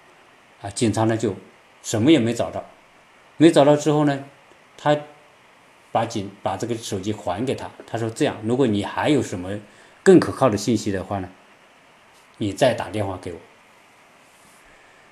[0.61, 1.35] 啊，警察呢就
[1.83, 2.65] 什么也没找到，
[3.37, 4.23] 没找到之后呢，
[4.77, 4.97] 他
[5.95, 9.57] 把警把这个手机还给他，他说这样，如果你还有什么
[10.03, 11.29] 更可靠的信息的话呢，
[12.39, 13.39] 你再打电话给我。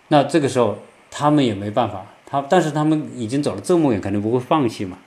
[0.09, 4.97] 那这个时候他们也没办法，他但是他们已经走了这么远，肯定不会放弃嘛，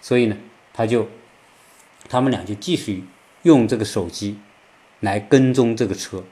[0.00, 0.36] 所以呢，
[0.72, 1.08] 他就
[2.08, 3.04] 他们俩就继续
[3.42, 4.38] 用这个手机
[5.00, 6.22] 来跟踪这个车。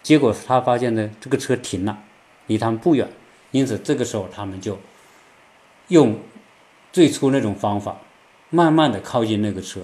[0.00, 1.98] 结果他发现呢，这个车停了，
[2.46, 3.08] 离他们不远，
[3.50, 4.78] 因此这个时候他们就
[5.88, 6.20] 用
[6.92, 7.96] 最初那种方法，
[8.54, 9.80] 慢慢的靠近那个车，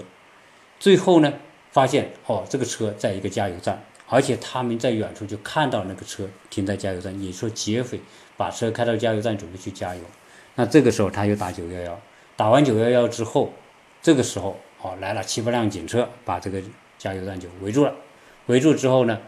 [0.79, 1.33] 最后呢，
[1.71, 7.99] 发现哦，这个车在一个加油站，而且他们在远处就看到那个车停在加油站，也说劫匪
[8.37, 10.01] 把车开到加油站准备去加油，
[10.55, 11.99] 那这个时候他又打九幺幺，
[12.37, 13.51] 打完九幺幺之后，
[14.01, 16.61] 这个时候哦来了七八辆警车，把这个
[16.97, 17.93] 加油站就围住了，
[18.45, 19.19] 围住之后呢。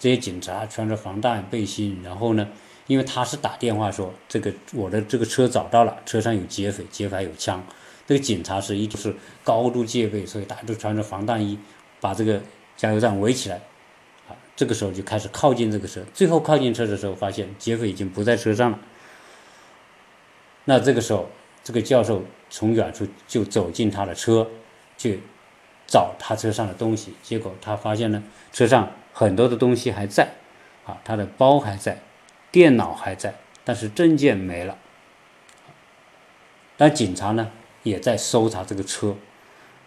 [0.00, 2.46] 这些警察穿着防弹背心，然后呢，
[2.86, 7.60] 因为他是打电话说这个我的这个车找到了，车上有劫匪，劫匪还有枪。
[8.08, 11.58] 这个警察是一直是高度戒备，所以大家都穿着防弹衣，
[12.00, 12.40] 把这个
[12.76, 13.56] 加油站围起来。
[14.28, 18.78] 啊，这个时候就开始靠近这个车，最后靠近车的时候，发现劫匪已经不在车上了。
[20.64, 21.28] 那这个时候，
[21.62, 24.48] 这个教授从远处就走进他的车，
[24.96, 25.20] 去
[25.86, 28.90] 找他车上的东西，结果他发现呢，车上。
[29.10, 30.34] 很多的东西还在，
[30.86, 32.00] 啊，他的包还在，
[32.52, 34.78] 电脑还在，但是证件没了。
[36.76, 37.50] 但警察呢
[37.82, 39.16] 也在搜查这个车，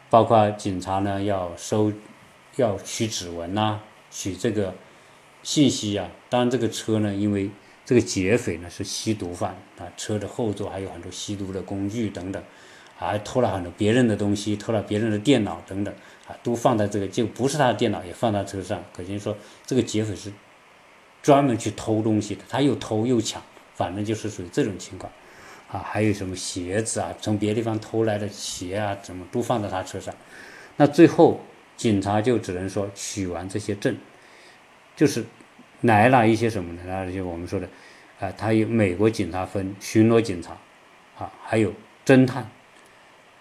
[0.10, 1.92] 包括警察呢要收，
[2.56, 4.74] 要取指纹呐，取这个
[5.44, 6.10] 信息啊。
[6.30, 7.50] 当然，这个车呢，因为
[7.86, 12.42] 这个劫匪呢是吸毒犯啊，车的后座还有很多吸毒的工具等等，
[12.96, 15.94] 还偷了很多别人的东西，偷了别人的电脑等等
[16.28, 16.36] 啊。
[16.44, 18.84] 都放在这个，就不是他的电脑，也放在车上。
[18.94, 20.32] 可见说，这个劫匪是
[21.22, 23.42] 专门去偷东西的，他又偷又抢，
[23.74, 25.12] 反正就是属于这种情况。
[25.72, 30.14] 啊，还有什么鞋子啊，从别地方偷来的鞋啊，怎么都放在他车上。
[30.78, 31.40] 那最后
[31.78, 33.98] 警察就只能说取完这些证，
[34.96, 35.24] 就是
[35.82, 36.82] 来了一些什么呢？
[36.86, 37.68] 那就我们说的，
[38.20, 40.58] 啊，他有美国警察分巡逻警察，
[41.18, 41.74] 啊，还有
[42.06, 42.50] 侦探。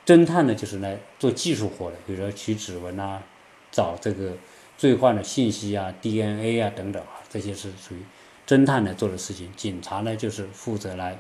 [0.06, 3.22] 侦探呢，就是来做技术活的，比如说取指纹啊，
[3.70, 4.36] 找这个
[4.76, 7.98] 罪犯的信息啊、DNA 啊等等啊，这些是属于
[8.46, 9.52] 侦探来做的事情。
[9.56, 11.18] 警察呢，就是负责来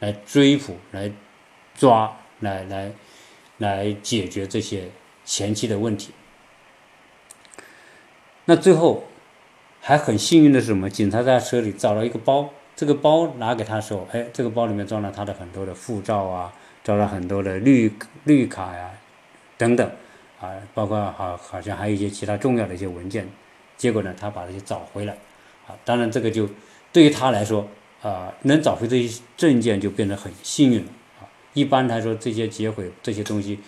[0.00, 1.10] 来追捕、来
[1.74, 2.92] 抓来来
[3.58, 4.90] 来解决这些
[5.24, 6.12] 前期的问题。
[8.44, 9.04] 那最后
[9.80, 10.88] 还很幸运的是什么？
[10.88, 17.92] 警察在车里找了一个包，这个包拿给他的时候，哎，这个包里面装了他的很多的护照啊，装了很多的绿
[18.24, 18.90] 绿卡呀，
[19.56, 19.90] 等等，
[20.40, 23.28] 啊，包括好好像还有一些其他重要的一些文件。
[23.76, 25.12] 结果呢，他把这些找回来，
[25.66, 26.48] 啊，当然这个就
[26.92, 27.68] 对于他来说，
[28.02, 33.58] 啊，能找回这些证件就变得很幸运了，啊，一般来说这些劫匪这些东西，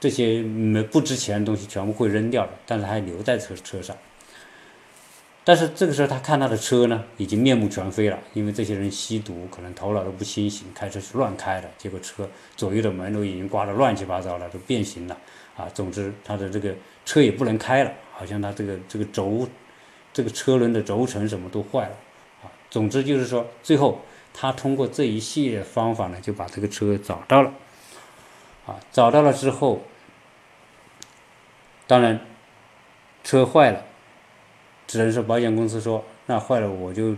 [0.00, 3.96] 这些没不值钱的东西全部会扔掉的，但是还留在车车上。
[5.44, 15.16] 但是这个时候，他看他的车呢，已经面目全非了，因为这些人吸毒，可能头脑都不清醒，开车是乱开的，结果车左右的门都已经刮得乱七八糟了，都变形了，
[15.56, 19.46] 啊，总之他的这个车也不能开了，好像他这个这个轴，
[20.12, 21.96] 这个车轮的轴承什么都坏了，
[22.70, 24.02] 总之就是说，最后
[24.34, 27.52] 他通过这一系列方法呢，就把这个车找到了，
[28.66, 29.82] 啊，找到了之后，
[31.86, 32.20] 当然
[33.24, 33.84] 车坏了。
[34.86, 37.16] 只能说保险公司说，那坏了我就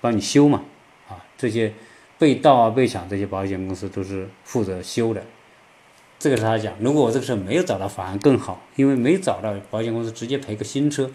[0.00, 0.62] 帮你修嘛，
[1.08, 1.74] 啊，这些
[2.18, 5.24] 被盗啊、被抢这些保险公司都是负责修的。
[6.20, 11.10] 这个是他讲，如果我这个车没有找到，反而更好，因为没找到，保险公司直接赔个新车。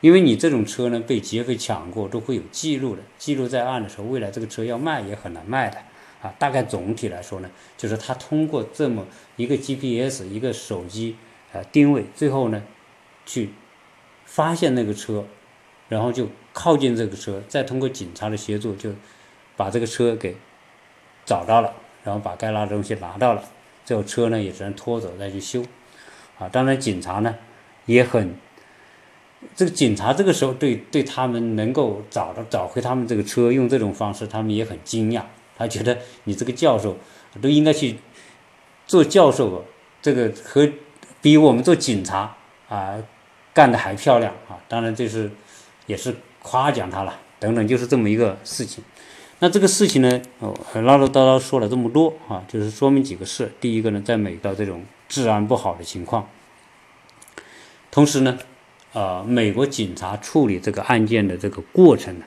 [0.00, 5.78] 因为你这种车呢被劫匪抢过，都会有记录的，记录在案的时候，未来这个车要卖也很难卖的
[6.22, 6.34] 啊。
[6.38, 11.16] 大概总体来说呢，就是他通过这么一个 GPS 一个手机
[11.52, 12.62] 啊定位，最后呢
[13.24, 13.50] 去。
[14.26, 15.26] 发现那个车，
[15.88, 18.92] 然后就靠近这个车，再通过警察的协助，就
[19.56, 20.36] 把这个车给
[21.24, 23.42] 找到了，然后把该拿的东西拿到了，
[23.84, 25.64] 最后车呢也只能拖走再去修。
[26.38, 27.34] 啊，当然警察呢
[27.86, 28.36] 也很，
[29.54, 35.22] 这个警察这个时候对对他们能够找到找回他们这个车，用这种方式，他们也很惊讶，
[35.56, 36.96] 他觉得你这个教授
[37.40, 37.96] 都应该去
[38.86, 39.64] 做教授，
[40.02, 40.68] 这个和
[41.20, 42.36] 比我们做警察
[42.68, 43.02] 啊。
[43.52, 44.56] 干的还漂亮啊！
[44.68, 45.28] 当然这是
[45.86, 48.82] 也是夸奖他了，等等，就是这么一个事情。
[49.40, 53.50] 那这个事情呢，哦，唠唠叨叨说了这么多啊，就是说明几个事。
[53.60, 56.28] 第一个呢，在美国这种治安不好的情况，
[57.90, 58.38] 同时呢，
[58.92, 62.24] 呃，美国警察处理这个案件的这个过程呢，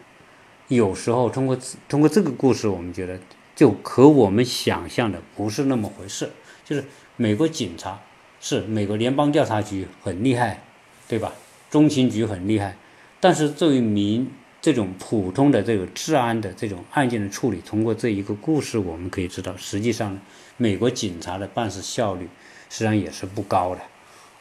[0.68, 3.20] 有时候通过通过这个故事，我们觉得
[3.56, 6.30] 就和我们想象的不是那么回事。
[6.66, 6.84] 就是
[7.16, 8.00] 美国警察
[8.40, 10.64] 是美国联邦调查局很厉害。
[11.06, 11.32] 对吧？
[11.70, 12.76] 中情局很厉害，
[13.20, 14.26] 但是作为民
[14.62, 20.22] 这种普通的这个治安的这种案件的处理，通过这一个故事，我们可以知道，实际上呢
[20.56, 22.28] 美国警察的办事效率
[22.70, 23.82] 实际上也是不高的。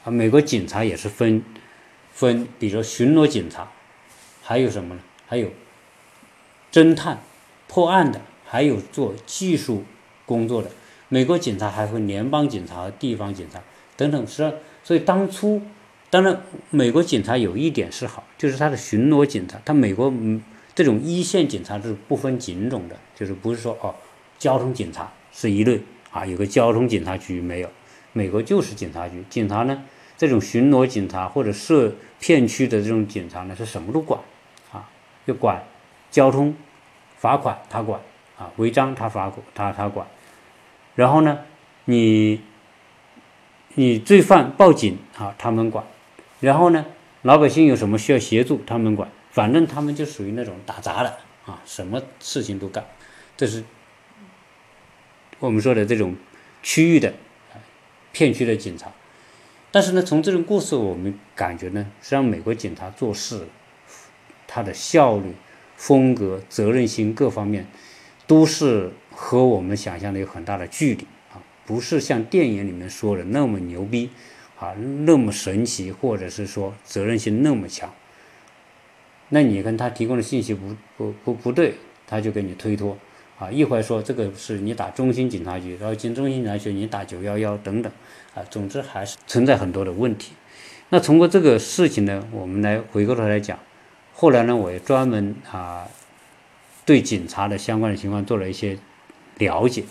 [0.04, 1.42] 啊，美国警察也是分
[2.12, 3.70] 分，比如说巡逻警察，
[4.42, 5.01] 还有什么呢？
[5.27, 5.48] 还有
[6.70, 7.22] 侦探、
[7.66, 9.85] 破案的，还有做技术
[10.27, 10.70] 工作的。
[11.09, 13.61] 美国警察还分联邦警察和地方警察
[13.96, 15.61] 等等，是所以当初。
[16.11, 20.42] 当然，美国警察有一点是好，就是他的巡逻警察，他美国嗯
[20.75, 23.94] 这种一线警察是不分警种的，就是不是说哦，
[24.38, 27.70] 交通警察是一类啊，有个交通警察局没有，
[28.12, 29.85] 美国就是警察局，警察呢
[30.16, 34.20] 这种巡逻警察或者设片区的这种警察呢是什么都管
[34.72, 34.88] 啊，
[35.27, 35.62] 就管
[36.11, 36.55] 交通
[37.16, 38.01] 罚款他管
[38.38, 40.07] 啊，违章他罚款他他管，
[40.94, 41.38] 然后呢
[41.87, 42.40] 你
[43.75, 45.85] 你罪犯报警啊，他们管。
[46.40, 46.85] 然后呢，
[47.22, 52.85] 老百姓有什么需要协助，他们管，反正他们就属于那种打杂的啊，什么事情都干，
[53.37, 53.62] 这是
[55.38, 56.16] 我们说的这种
[56.64, 57.14] 区域的
[58.11, 58.90] 片区的警察。
[59.72, 63.48] 但是呢，从这种故事我们感觉呢，实际上美国警察做事，
[64.46, 65.35] 他的效率、
[65.74, 67.66] 风格、责任心各方面，
[68.29, 74.10] 都是和我们想象的有很大的距离啊，不是像电影里面说的那么牛逼。
[74.58, 77.92] 啊，那么神奇，或者是说责任心那么强，
[79.31, 81.75] 那你跟他提供的信息不不不不对，
[82.06, 82.96] 他就给你推脱，
[83.43, 87.93] 啊，一会儿说这个是你打中心警察局，然后进中心警察局你打九幺幺等等，
[88.35, 90.33] 啊，总之还是存在很多的问题。
[90.90, 93.59] 那通过这个事情呢，我们来回过头来讲，
[94.15, 95.88] 后来呢，我也专门啊
[96.87, 98.79] 对警察的相关的情况做了一些
[99.38, 99.83] 了解。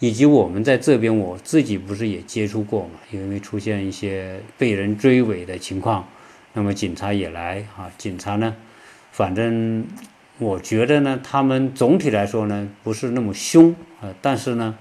[0.00, 2.98] 以及我们在这边，我自己不是也接触过嘛？
[3.12, 6.08] 因为出现一些被人追尾的情况，
[6.54, 7.92] 那么警察也来啊。
[7.98, 8.56] 警察呢，
[9.12, 9.86] 反正
[10.40, 14.74] 我觉得呢，他们总体来说呢，不是那么凶啊，但是呢，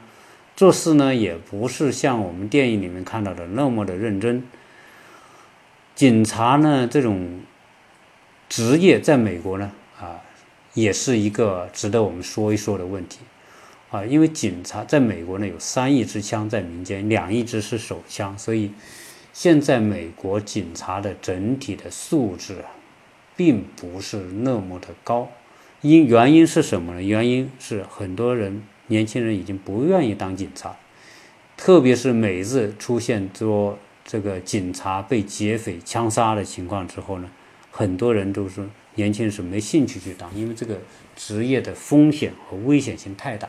[0.56, 4.42] 做事呢，也不是像我们电影里面看到的那么的认真。
[5.96, 7.42] 警察呢，这种
[8.48, 10.22] 职业在美国呢，啊，
[10.74, 13.20] 也是一个值得我们说一说的问题。
[13.90, 18.72] 啊，因为警察在美国呢有三亿支枪在民间，两亿支是手枪，所以
[19.34, 22.72] 现在美国警察的整体的素质啊，
[23.36, 25.28] 并不是那么的高。
[25.82, 27.02] 因原因是什么呢？
[27.02, 30.76] 原因是很多人年轻人已经不愿意当警察，
[31.56, 37.30] 特别是每次出现说这个警察被劫匪枪杀的情况之后呢，
[37.72, 40.80] 很多人都是年轻人是没兴趣去当，因为这个
[41.16, 43.48] 职业的风险和危险性太大。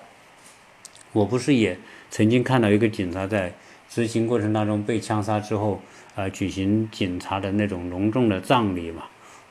[1.12, 1.76] 我不是也
[2.10, 3.52] 曾经看到一个警察在
[3.88, 5.82] 执行过程当中被枪杀之后，
[6.14, 9.02] 啊，举行警察的那种隆重的葬礼嘛，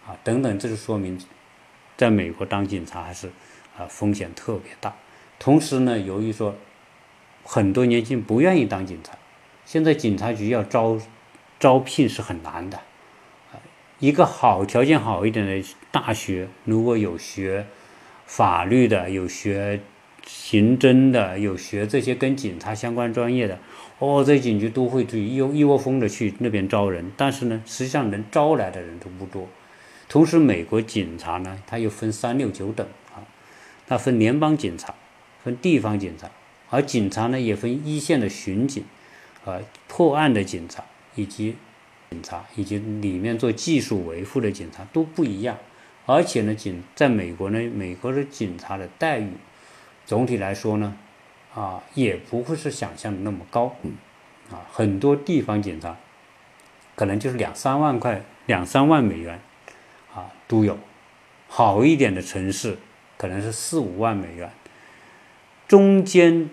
[0.07, 1.19] 啊，等等，这就说明，
[1.99, 3.27] 在美国当警察还是
[3.77, 4.95] 啊风险特别大。
[5.37, 6.55] 同时呢，由于说
[7.43, 9.13] 很多年轻人不愿意当警察，
[9.65, 10.97] 现在警察局要招
[11.59, 12.79] 招聘是很难的，
[13.99, 17.67] 一个好条件好一点的大学，如果有学
[18.25, 19.81] 法律的，有学。
[20.27, 23.57] 刑侦的有学这些跟警察相关专业的，
[23.97, 29.47] 哦，这警局都会去一一窝蜂的去那边招人，但是呢，实际上能招来的人都不多。
[30.09, 33.21] 同时，美国警察呢，它又分三六九等啊，
[33.87, 34.95] 它分联邦警察，
[35.43, 36.29] 分地方警察，
[36.71, 38.83] 而警察呢也分一线的巡警，
[39.45, 40.83] 啊，破案的警察，
[41.13, 41.55] 以及
[42.09, 45.55] 警察，以及里面做技术维护的警察都不一样。
[46.07, 49.29] 而且呢，警在美国呢，美国的警察的待遇。
[50.07, 50.97] 总体来说呢，
[51.53, 53.75] 啊，也不会是想象的那么高，
[54.49, 55.95] 啊，很多地方警察
[56.95, 59.39] 可能就是两三万块、两三万美元，
[60.19, 60.77] 啊，都有。
[61.47, 62.77] 好一点的城市
[63.17, 64.51] 可能是四五万美元。
[65.67, 66.49] 中间，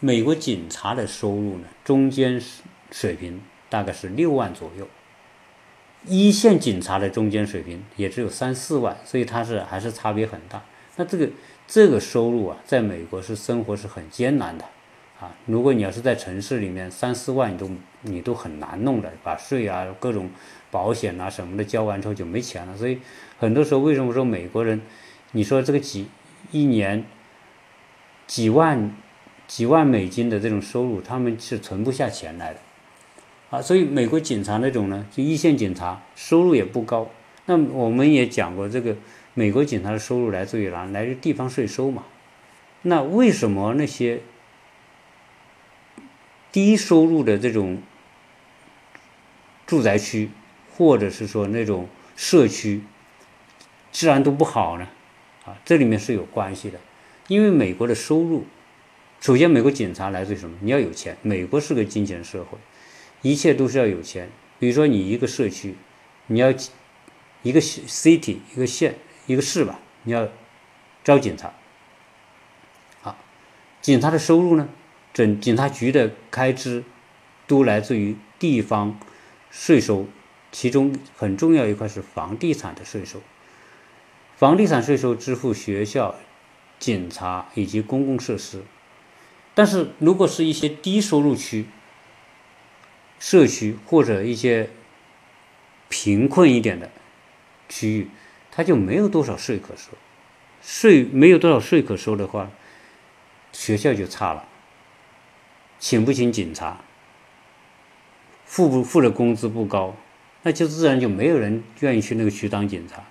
[0.00, 2.40] 美国警察的收入呢，中间
[2.90, 4.88] 水平大概是六万左右。
[6.06, 10.62] 一线警察的中间水平也只有三四万，所以它是还是差别很大。
[10.96, 11.28] 那这个。
[11.66, 14.66] 这个收入啊，在美国是生活是很艰难的，
[15.18, 17.70] 啊，如果你要是在城市里面三四万，你都
[18.02, 20.28] 你都很难弄的，把税啊、各种
[20.74, 22.76] 保险啊什么的交完之后就没钱了。
[22.76, 22.98] 所以
[23.38, 24.80] 很多时候，为什么说美国人，
[25.30, 26.08] 你说这个几
[26.50, 27.04] 一年
[28.26, 28.90] 几万
[29.46, 32.60] 几万美金的这种收入，他们是存不下钱来的，
[33.50, 37.08] 啊，所以美国警察那种呢，就一线警察收入也不高。
[37.46, 38.96] 那我们也讲过这个。
[39.36, 40.84] 美国警察的收入来自于哪？
[40.92, 42.04] 来自地方税收嘛。
[42.82, 44.20] 那为什么那些
[46.52, 47.82] 低收入的这种
[49.66, 50.30] 住宅区，
[50.76, 52.82] 或者是说那种社区，
[53.92, 54.88] 治安都不好呢？
[55.44, 56.78] 啊，这里面是有关系的。
[57.28, 58.44] 因为美国的收入，
[59.20, 60.56] 首先美国警察来自于什么？
[60.60, 61.16] 你要有钱。
[61.22, 62.58] 美国是个金钱社会，
[63.22, 64.30] 一切都是要有钱。
[64.58, 65.74] 比如说你一个社区，
[66.26, 66.52] 你要
[67.42, 68.96] 一个 city 一个县。
[69.26, 70.28] 一个市吧，你要
[71.02, 71.54] 招警察，
[73.02, 73.16] 啊，
[73.80, 74.68] 警察的收入呢，
[75.14, 76.84] 整警察局的开支
[77.46, 79.00] 都来自于地方
[79.50, 80.06] 税收，
[80.54, 83.20] 其中很重要一块是房地产的税收。
[84.36, 86.14] 房地产税收支付学校、
[86.78, 88.62] 警察以及公共设施，
[89.52, 91.66] 但是如果是一些低收入区、
[93.18, 94.70] 社区或者一些
[95.88, 96.90] 贫困一点的
[97.68, 98.08] 区域。
[98.56, 99.90] 他就没有多少税可收，
[100.62, 102.52] 税没有多少税可收的话，
[103.50, 104.46] 学校就差了，
[105.80, 106.78] 请不请警察，
[108.44, 109.96] 付不付的工资不高，
[110.44, 113.02] 那就自然就没有人愿意去那个区当警察，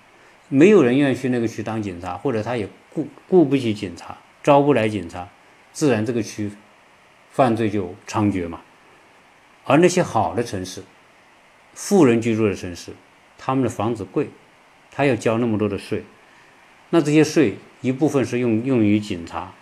[0.48, 5.28] 没有人愿意去那个区当警察，或者他也雇雇不起警察，招不来警察，
[5.72, 6.50] 自然这个区
[7.30, 8.62] 犯罪就猖獗嘛。
[9.64, 10.82] 而那些好的城市，
[11.74, 12.92] 富人居住的城市，
[13.36, 14.30] 他们的房子贵。
[14.96, 16.04] 他要交那么多的税，
[16.90, 19.52] 那这些税一部分是用用于警察、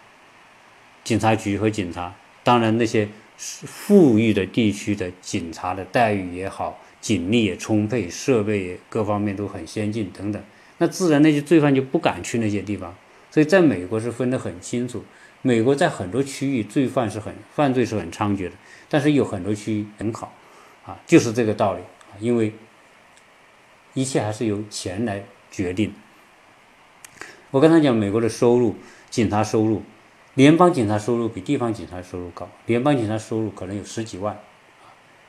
[1.03, 2.15] 警察局和警察。
[2.45, 3.09] 当然，那些
[3.39, 10.43] 富裕的地区的警察的待遇也好，警力也充沛，设备各方面都很先进等等。
[10.79, 12.95] 那自然那些罪犯就不敢去那些地方。
[13.31, 15.05] 所以，在美国是分得很清楚。
[15.43, 18.53] 美国在很多区域罪犯是很犯罪是很猖獗的，
[18.89, 20.35] 但是有很多区域很好，
[20.87, 22.55] 啊，就是这个道理啊，因为。
[23.95, 25.93] 一切还是由钱来决定。
[27.51, 28.75] 我刚才讲美国的收入，
[29.11, 29.83] 警察收入，
[30.33, 32.49] 联邦警察收入比地方警察收入高。
[32.65, 34.41] 联邦警察收入可能有十几万，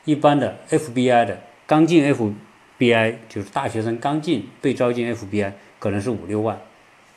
[0.05, 1.41] 一般的 FBI 的
[1.74, 6.61] 刚进 FBI 就是大学生刚进被招进 FBI 可能是五六万，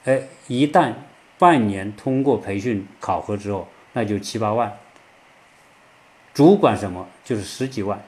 [0.04, 0.94] 哎，一旦
[1.38, 4.74] 半年通过培训考核之后，那就七八万。
[6.32, 8.02] 主管什么就是十几万，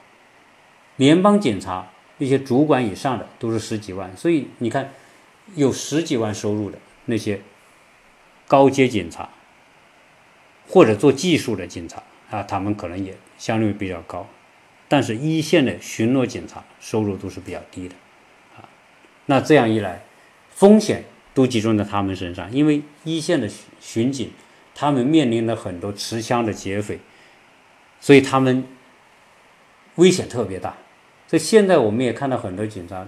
[0.96, 1.90] 联邦警察。
[2.16, 4.90] 一些主管以上的都是十几万，所以你看，
[5.54, 7.42] 有十几万收入的那些
[8.46, 9.28] 高阶警察，
[10.66, 14.26] 或者做技术的警察啊，他们可能也相对比较高。
[14.88, 17.94] 但是一线的巡逻警察收入都是比较低的，
[18.56, 18.64] 啊，
[19.26, 20.02] 那这样一来，
[20.50, 24.30] 风险都集中在他们身上，因为一线的巡巡警，
[24.74, 26.98] 他们面临了很多持枪的劫匪，
[28.00, 28.66] 所以他们
[29.96, 30.74] 危险特别大。
[31.26, 33.06] 所以现在我们也看到很多警察，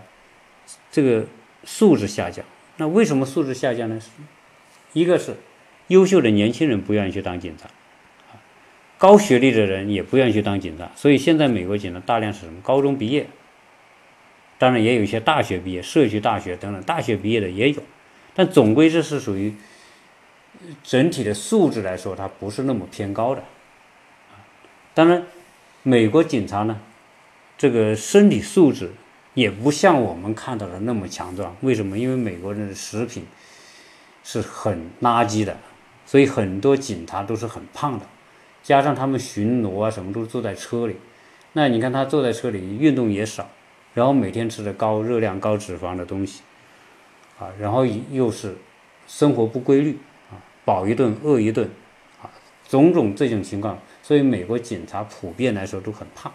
[0.92, 1.24] 这个
[1.64, 2.44] 素质下降。
[2.76, 3.98] 那为什么素质下降呢？
[4.92, 5.36] 一个是
[5.88, 7.70] 优秀的年轻人不愿意去当警察。
[9.00, 12.60] 高学历的人也不愿意去当警察，所以现在美国警察大量是什么？
[12.60, 13.26] 高中毕业，
[14.58, 17.82] 当然也有一些大学毕业、社区大学等等大学毕业的也有，
[18.34, 19.54] 但总归这是属于
[20.82, 23.42] 整体的素质来说，它不是那么偏高的。
[24.92, 25.22] 当然，
[25.82, 26.78] 美国警察呢，
[27.56, 28.92] 这个身体素质
[29.32, 31.56] 也不像我们看到的那么强壮。
[31.62, 31.96] 为什么？
[31.96, 33.24] 因为美国人的食品
[34.22, 35.56] 是很垃圾的，
[36.04, 38.04] 所以很多警察都是很胖的。
[38.62, 40.96] 加上他们巡逻啊，什么都是坐在车里，
[41.54, 43.48] 那你看他坐在车里，运动也少，
[43.94, 46.42] 然后每天吃的高热量、高脂肪的东西，
[47.38, 48.54] 啊，然后又是
[49.06, 49.98] 生活不规律
[50.30, 51.68] 啊，饱一顿饿一顿，
[52.22, 52.30] 啊，
[52.68, 56.32] 种种这种情况，所以美国警察普遍来说都很胖，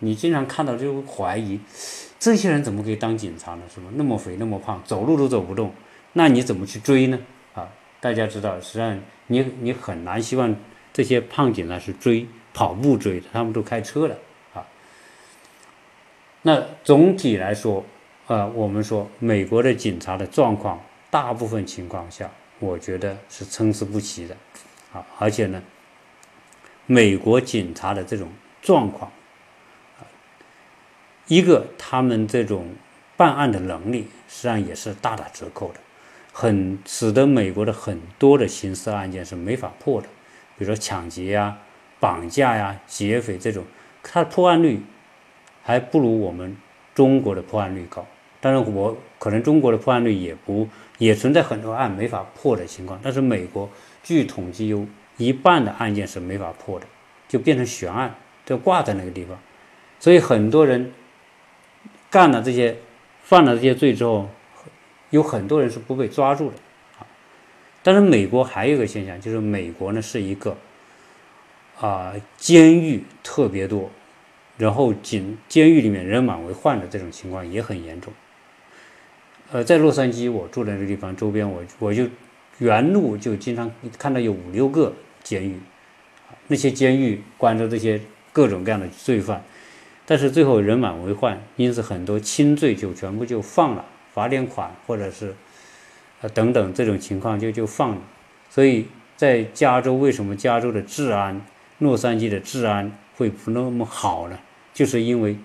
[0.00, 1.58] 你经常看到就怀疑，
[2.18, 3.62] 这些人怎么可以当警察呢？
[3.74, 3.86] 是吧？
[3.94, 5.72] 那么肥那么胖，走路都走不动，
[6.12, 7.18] 那你怎么去追呢？
[7.54, 7.68] 啊，
[8.00, 10.54] 大家知道，实际上你你很难希望。
[10.94, 12.24] 这些胖警察是追
[12.54, 14.16] 跑步追的，他们都开车的
[14.54, 14.64] 啊。
[16.42, 17.84] 那总体来说，
[18.28, 20.80] 啊，我们说美国的警察的状况，
[21.10, 22.30] 大部分情况下，
[22.60, 24.36] 我觉得是参差不齐的
[24.92, 25.04] 啊。
[25.18, 25.60] 而且呢，
[26.86, 28.28] 美国警察的这种
[28.62, 29.10] 状况，
[29.98, 30.06] 啊，
[31.26, 32.72] 一个他们这种
[33.16, 35.80] 办案的能力，实际上也是大打折扣的，
[36.32, 40.06] 很使得美国的很多的刑事案件是没法破的。
[40.56, 41.56] 比如说抢劫呀、
[41.98, 43.64] 绑架呀、劫匪这种，
[44.02, 44.80] 它的破案率
[45.62, 46.56] 还不如我们
[46.94, 48.06] 中国的破案率高。
[48.40, 53.00] 当然，我可能中国的破案率也不也存在很多案没法破的情况。
[53.02, 53.70] 但是美国
[54.02, 54.86] 据统计有
[55.16, 56.86] 一半的案件是没法破的，
[57.26, 59.38] 就变成悬案，就挂在那个地方。
[59.98, 60.92] 所以很多人
[62.10, 62.76] 干了这些、
[63.22, 64.28] 犯了这些罪之后，
[65.08, 66.56] 有很多人是不被抓住的。
[67.86, 70.56] 但是美国还有一个现象，就是美国呢是一个
[71.78, 73.90] 啊监狱特别多，
[74.56, 78.10] 然后警监狱里面人满为患的这种情况也很严重。
[79.52, 82.08] 呃，在洛杉矶我住的那个地方周边，我我就
[82.56, 85.60] 原路就经常看到有五六个监狱，
[86.46, 88.00] 那些监狱关着这些
[88.32, 89.44] 各种各样的罪犯，
[90.06, 95.34] 但是最后人满为患，因此很多轻罪就全部就放了，罚点款或者是。
[96.28, 97.98] 等等，这种情况就就放了，
[98.48, 101.44] 所以在加州，为什么加州的治安、
[101.78, 104.38] 洛杉矶的治安会不那么好呢？
[104.72, 105.36] 就是因为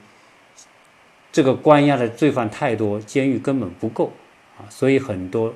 [1.32, 4.13] 这个关押的罪犯太多，监狱根本不够
[4.57, 5.53] 啊，所以很多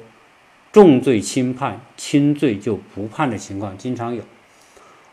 [0.71, 4.21] 重罪轻判、轻罪就不判的情况经常有，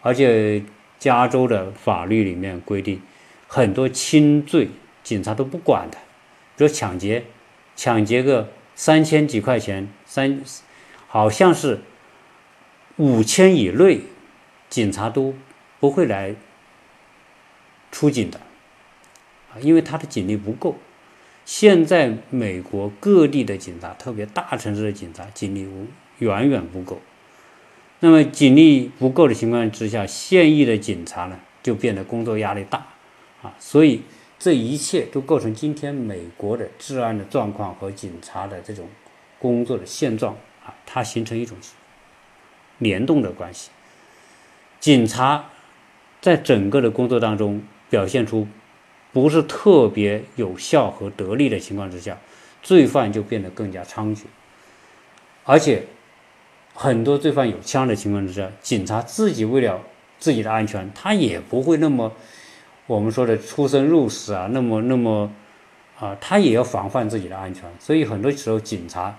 [0.00, 0.62] 而且
[0.98, 3.00] 加州的法律里面规定，
[3.46, 4.68] 很多轻罪
[5.04, 5.98] 警察都不管的，
[6.56, 7.24] 比如抢劫，
[7.76, 8.48] 抢劫个。
[8.80, 10.40] 三千几块钱，三
[11.06, 11.80] 好像是
[12.96, 14.00] 五千以内，
[14.70, 15.34] 警察都
[15.78, 16.34] 不会来
[17.92, 18.40] 出警的
[19.52, 20.78] 啊，因为他的警力不够。
[21.44, 25.68] 现在美国各地的警察，特别大城市的警察，警力
[26.20, 27.02] 远远不够。
[27.98, 32.86] 那么警力不够的情况之下，现役的警察呢，就变得工作压力大
[33.42, 34.00] 啊，所以。
[34.40, 38.88] 这一切都构成今天美国的治安的状况和警察的这种
[39.38, 40.34] 工作的现状
[40.64, 41.58] 啊，它形成一种
[42.78, 43.68] 联动的关系。
[44.80, 45.50] 警察
[46.22, 48.48] 在整个的工作当中表现出
[49.12, 52.16] 不是特别有效和得力的情况之下，
[52.62, 54.22] 罪犯就变得更加猖獗，
[55.44, 55.84] 而且
[56.72, 59.82] 很多罪犯有枪的情况之下，警察自己为了
[60.18, 62.10] 自己的安全，他也不会那么。
[62.90, 65.30] 我们说的出生入死啊，那么那么
[65.96, 69.16] 啊，他也要防范自己的安全，所以很多时候警察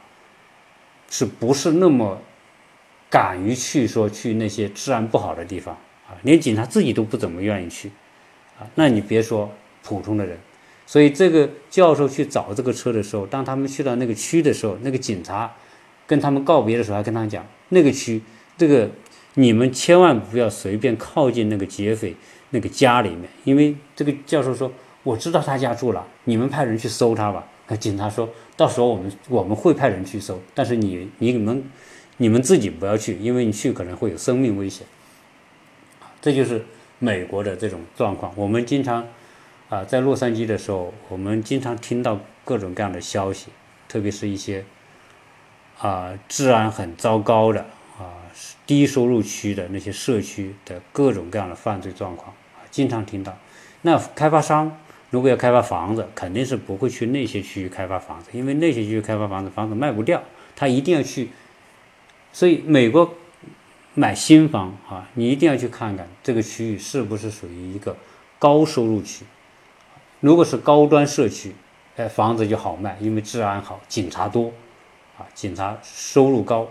[1.10, 2.22] 是不是那么
[3.10, 5.74] 敢于去说去那些治安不好的地方
[6.06, 6.20] 啊？
[6.24, 7.90] 连警察自己都不怎么愿意去
[8.60, 9.50] 啊，那你别说
[9.84, 10.38] 普通的人。
[10.86, 15.50] 所以这个教授去找这个车的时候，当他们去到那个区的时候，那个警察
[16.06, 18.22] 跟他们告别的时候，还跟他讲，那个区
[18.58, 18.90] 这个
[19.36, 22.14] 你们千万不要随便靠近那个劫匪。
[22.52, 24.72] 那个家里面，因为这个教授说，
[25.04, 27.46] 我知道他家住了，你们派人去搜他吧。
[27.80, 31.64] 警察说，到时候我们我们会派人去搜，但是你你们
[32.18, 34.86] 你们自己不要去，因为你去可能会有生命危险。
[36.22, 36.66] 这就是
[37.00, 38.34] 美国的这种状况。
[38.36, 39.08] 我们经常
[39.70, 43.48] 啊，在洛杉矶的时候，我们经常听到各种各样的消息，
[43.88, 44.66] 特别是一些
[45.80, 47.66] 啊治安很糟糕的
[48.72, 53.38] 低收入区的那些社区的各种各样的犯罪状况啊，经常听到。
[53.82, 60.24] 那开发商如果要开发房子，肯定是不会去那些区域开发房子，因为那些区域开发房子，房子卖不掉，
[60.56, 61.32] 他一定要去。
[62.32, 63.14] 所以美国
[63.94, 67.98] 买新房啊，你一定要去看看这个区域是不是属于一个
[68.40, 69.26] 高收入区。
[70.22, 71.54] 如果是高端社区，
[71.98, 74.54] 哎，房子就好卖，因为治安好，警察多，
[75.18, 76.70] 啊，警察收入高，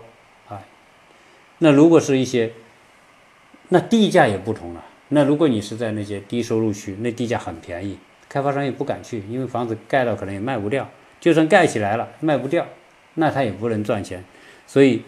[1.63, 2.51] 那如果是一些，
[3.69, 4.83] 那地价也不同了。
[5.09, 7.97] 那如果你是在那些低收入区，那地价很便宜，
[8.27, 10.89] 开发商也不敢去，因为房子盖了可能也卖不掉，
[11.19, 12.67] 就算盖起来了卖不掉，
[13.13, 14.23] 那他也不能赚钱，
[14.67, 15.03] 所以。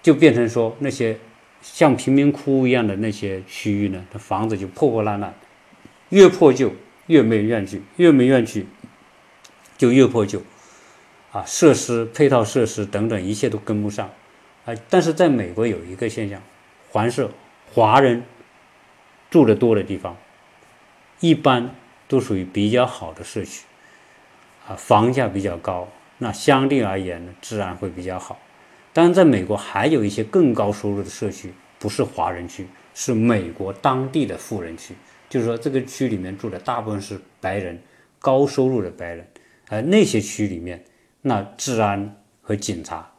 [0.00, 1.18] 就变成说那些
[1.60, 5.34] 像贫民窟一样的那些区域呢，房子就破破烂烂，
[6.10, 6.72] 越破旧
[7.08, 8.64] 越没愿去，越没愿去
[9.76, 10.40] 就越破旧，
[11.32, 14.08] 啊，设施配套设施等等一切都跟不上，
[14.68, 16.42] 啊，但是在美国有一个现象，
[16.90, 17.26] 凡是
[17.72, 18.22] 华人
[19.30, 20.14] 住的多的地方，
[21.20, 21.74] 一般
[22.06, 23.64] 都属于比较好的社区，
[24.66, 25.88] 啊，房价比较高，
[26.18, 28.38] 那相对而言呢，治安会比较好。
[28.92, 34.94] 当然，在美国还有一些更高收入的社区，不是华人区，是美国当地的富人区。
[35.30, 37.82] 就是说，这个区里面住的大部分是白人，
[38.18, 39.26] 高收入的白人。
[39.70, 40.84] 而那些区里面，
[41.22, 43.10] 那治安和警察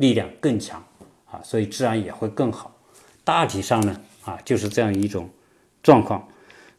[0.00, 0.82] 力量更强
[1.30, 2.76] 啊，所以治安也会更好。
[3.22, 5.30] 大体上呢，啊，就是这样一种
[5.82, 6.26] 状况。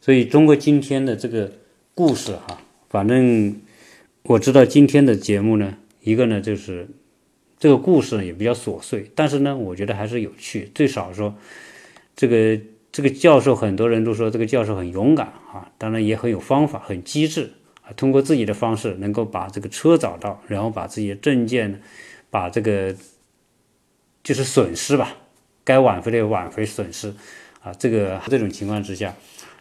[0.00, 1.50] 所以，中国今天的这个
[1.94, 2.58] 故事哈，
[2.90, 3.56] 反正
[4.24, 6.88] 我知道今天的节目呢，一个呢就是。
[7.62, 10.68] 这个故事也比较琐碎，但是呢，我觉得还是有趣。
[10.74, 11.32] 最少说，
[12.16, 12.60] 这个
[12.90, 17.52] 这个教授，很多人都说这个教授很勇敢啊，当然也很有方法，很机智
[17.84, 17.94] 啊。
[17.96, 21.80] 通过自己的方式，能够把这个车找到，然后把自己的证件，
[22.30, 22.92] 把这个
[24.22, 25.16] 就是损失吧，
[25.64, 27.14] 该挽回的挽回损失
[27.62, 27.72] 啊。
[27.78, 29.14] 这个这种情况之下，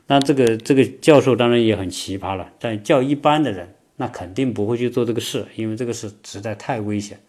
[0.08, 2.52] 那这个这个教授当然也很奇葩了。
[2.60, 7.20] 但叫一般的人，那肯定不会去做这个事，因为这个事实在太危险。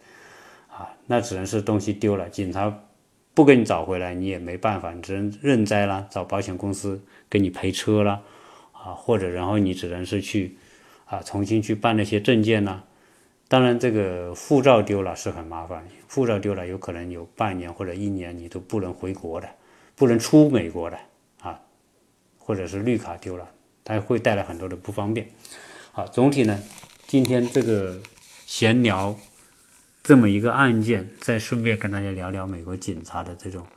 [0.67, 2.81] 啊，那只能是东西丢了，警察
[3.35, 8.21] 不给你找回来，你也没办法，你只能认栽了，找保险公司给你赔车了，
[8.71, 10.57] 啊，或者然后你只能是去
[11.05, 12.81] 啊重新去办那些证件呢。
[13.53, 19.47] 当然，这个护照丢了是很麻烦，护照丢了有可能有半年或者一年你都不能回国的，
[19.95, 20.97] 不能出美国的
[21.39, 21.59] 啊，
[22.39, 23.47] 或者是绿卡丢了，
[23.83, 25.29] 它会带来很多的不方便。
[25.91, 26.59] 好，总体呢，
[27.05, 27.99] 今天这个
[28.47, 29.15] 闲聊。
[30.01, 33.67] 这么一个案件，再顺便跟大家聊聊美国警察的这种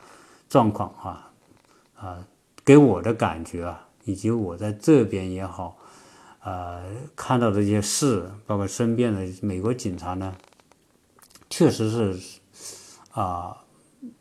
[0.48, 1.30] 状况啊
[1.94, 2.26] 啊，
[2.64, 5.76] 给我的感觉啊，以及我在这边也好，
[6.46, 6.80] 呃，
[7.16, 10.32] 看到这些事，包括身边的美国警察呢，
[11.50, 12.40] 确实是
[13.10, 13.64] 啊，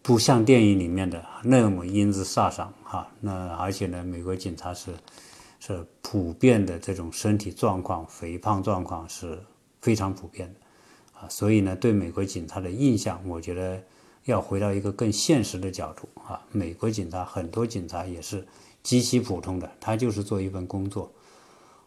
[0.01, 3.07] 不像电影里面的那么英姿飒爽哈。
[3.21, 4.89] 那而且呢，美国警察是
[5.59, 9.38] 是普遍的这种身体状况、肥胖状况是
[9.80, 10.59] 非常普遍的。
[11.19, 13.80] 啊，所以呢，对美国警察的印象，我觉得
[14.23, 16.41] 要回到一个更现实的角度啊。
[16.51, 18.43] 美国警察很多警察也是
[18.82, 21.13] 极其普通的，他就是做一份工作，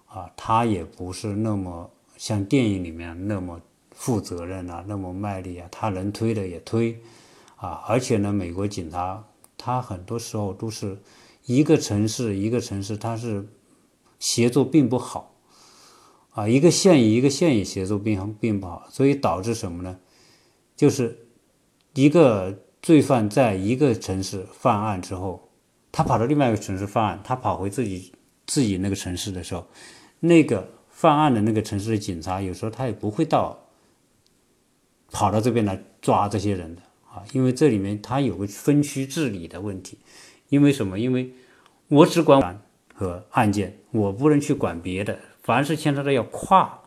[0.08, 3.60] 啊，他也不是那么像电影里面那么
[3.92, 6.98] 负责任啊，那么卖力啊，他能推的也推，
[7.56, 9.24] 啊，而且呢，美国警察
[9.56, 10.98] 他很多时候都是
[11.46, 13.46] 一个城市一个城市，他是
[14.18, 15.34] 协作并不好。
[16.30, 19.98] 啊，一个县一个县也协作并并不好，所以导致什么呢？
[20.76, 21.26] 就是
[21.94, 25.48] 一个罪犯在一个城市犯案之后，
[25.90, 28.12] 他跑到另外一个城市犯案，他跑回自己
[28.46, 29.66] 自己那个城市的时候，
[30.20, 33.58] 那个犯案的那个城市的警察有时候他也不会到
[35.10, 39.98] 跑到这边来抓这些人的啊，因为这里面他有个分区治理的问题。
[40.50, 40.98] 因为什么？
[40.98, 41.30] 因为
[41.88, 42.62] 我只管
[42.94, 45.18] 和案件，我不能去管别的。
[45.42, 46.80] 凡是牵扯到要跨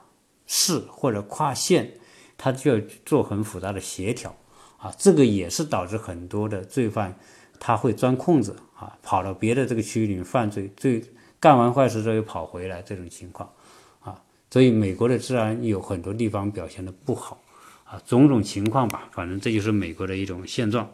[0.48, 1.94] 市或者跨县，
[2.40, 4.36] 他就要做很复杂的协调
[4.78, 7.16] 啊，这个也是导致很多的罪犯
[7.60, 11.04] 他会钻空子啊，跑到别的这个区域里面犯罪，罪
[11.42, 13.52] 干完坏事之后又跑回来这种情况
[14.00, 17.44] 啊，所以美国的治安有很多地方表现的不好
[17.84, 20.90] 啊，种种情况吧，反正这就是美国的一种现状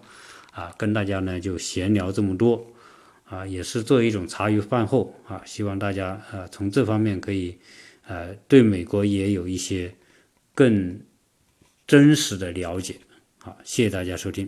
[0.52, 2.66] 啊，跟大家呢就闲聊这么多。
[3.30, 7.58] 啊，也是作为一种茶余饭后啊，希望大家呃从这方面可以
[8.08, 9.94] 呃对美国也有一些
[10.56, 10.98] 更
[11.86, 12.96] 真实的了解。
[13.40, 14.46] 好，谢谢大家收听。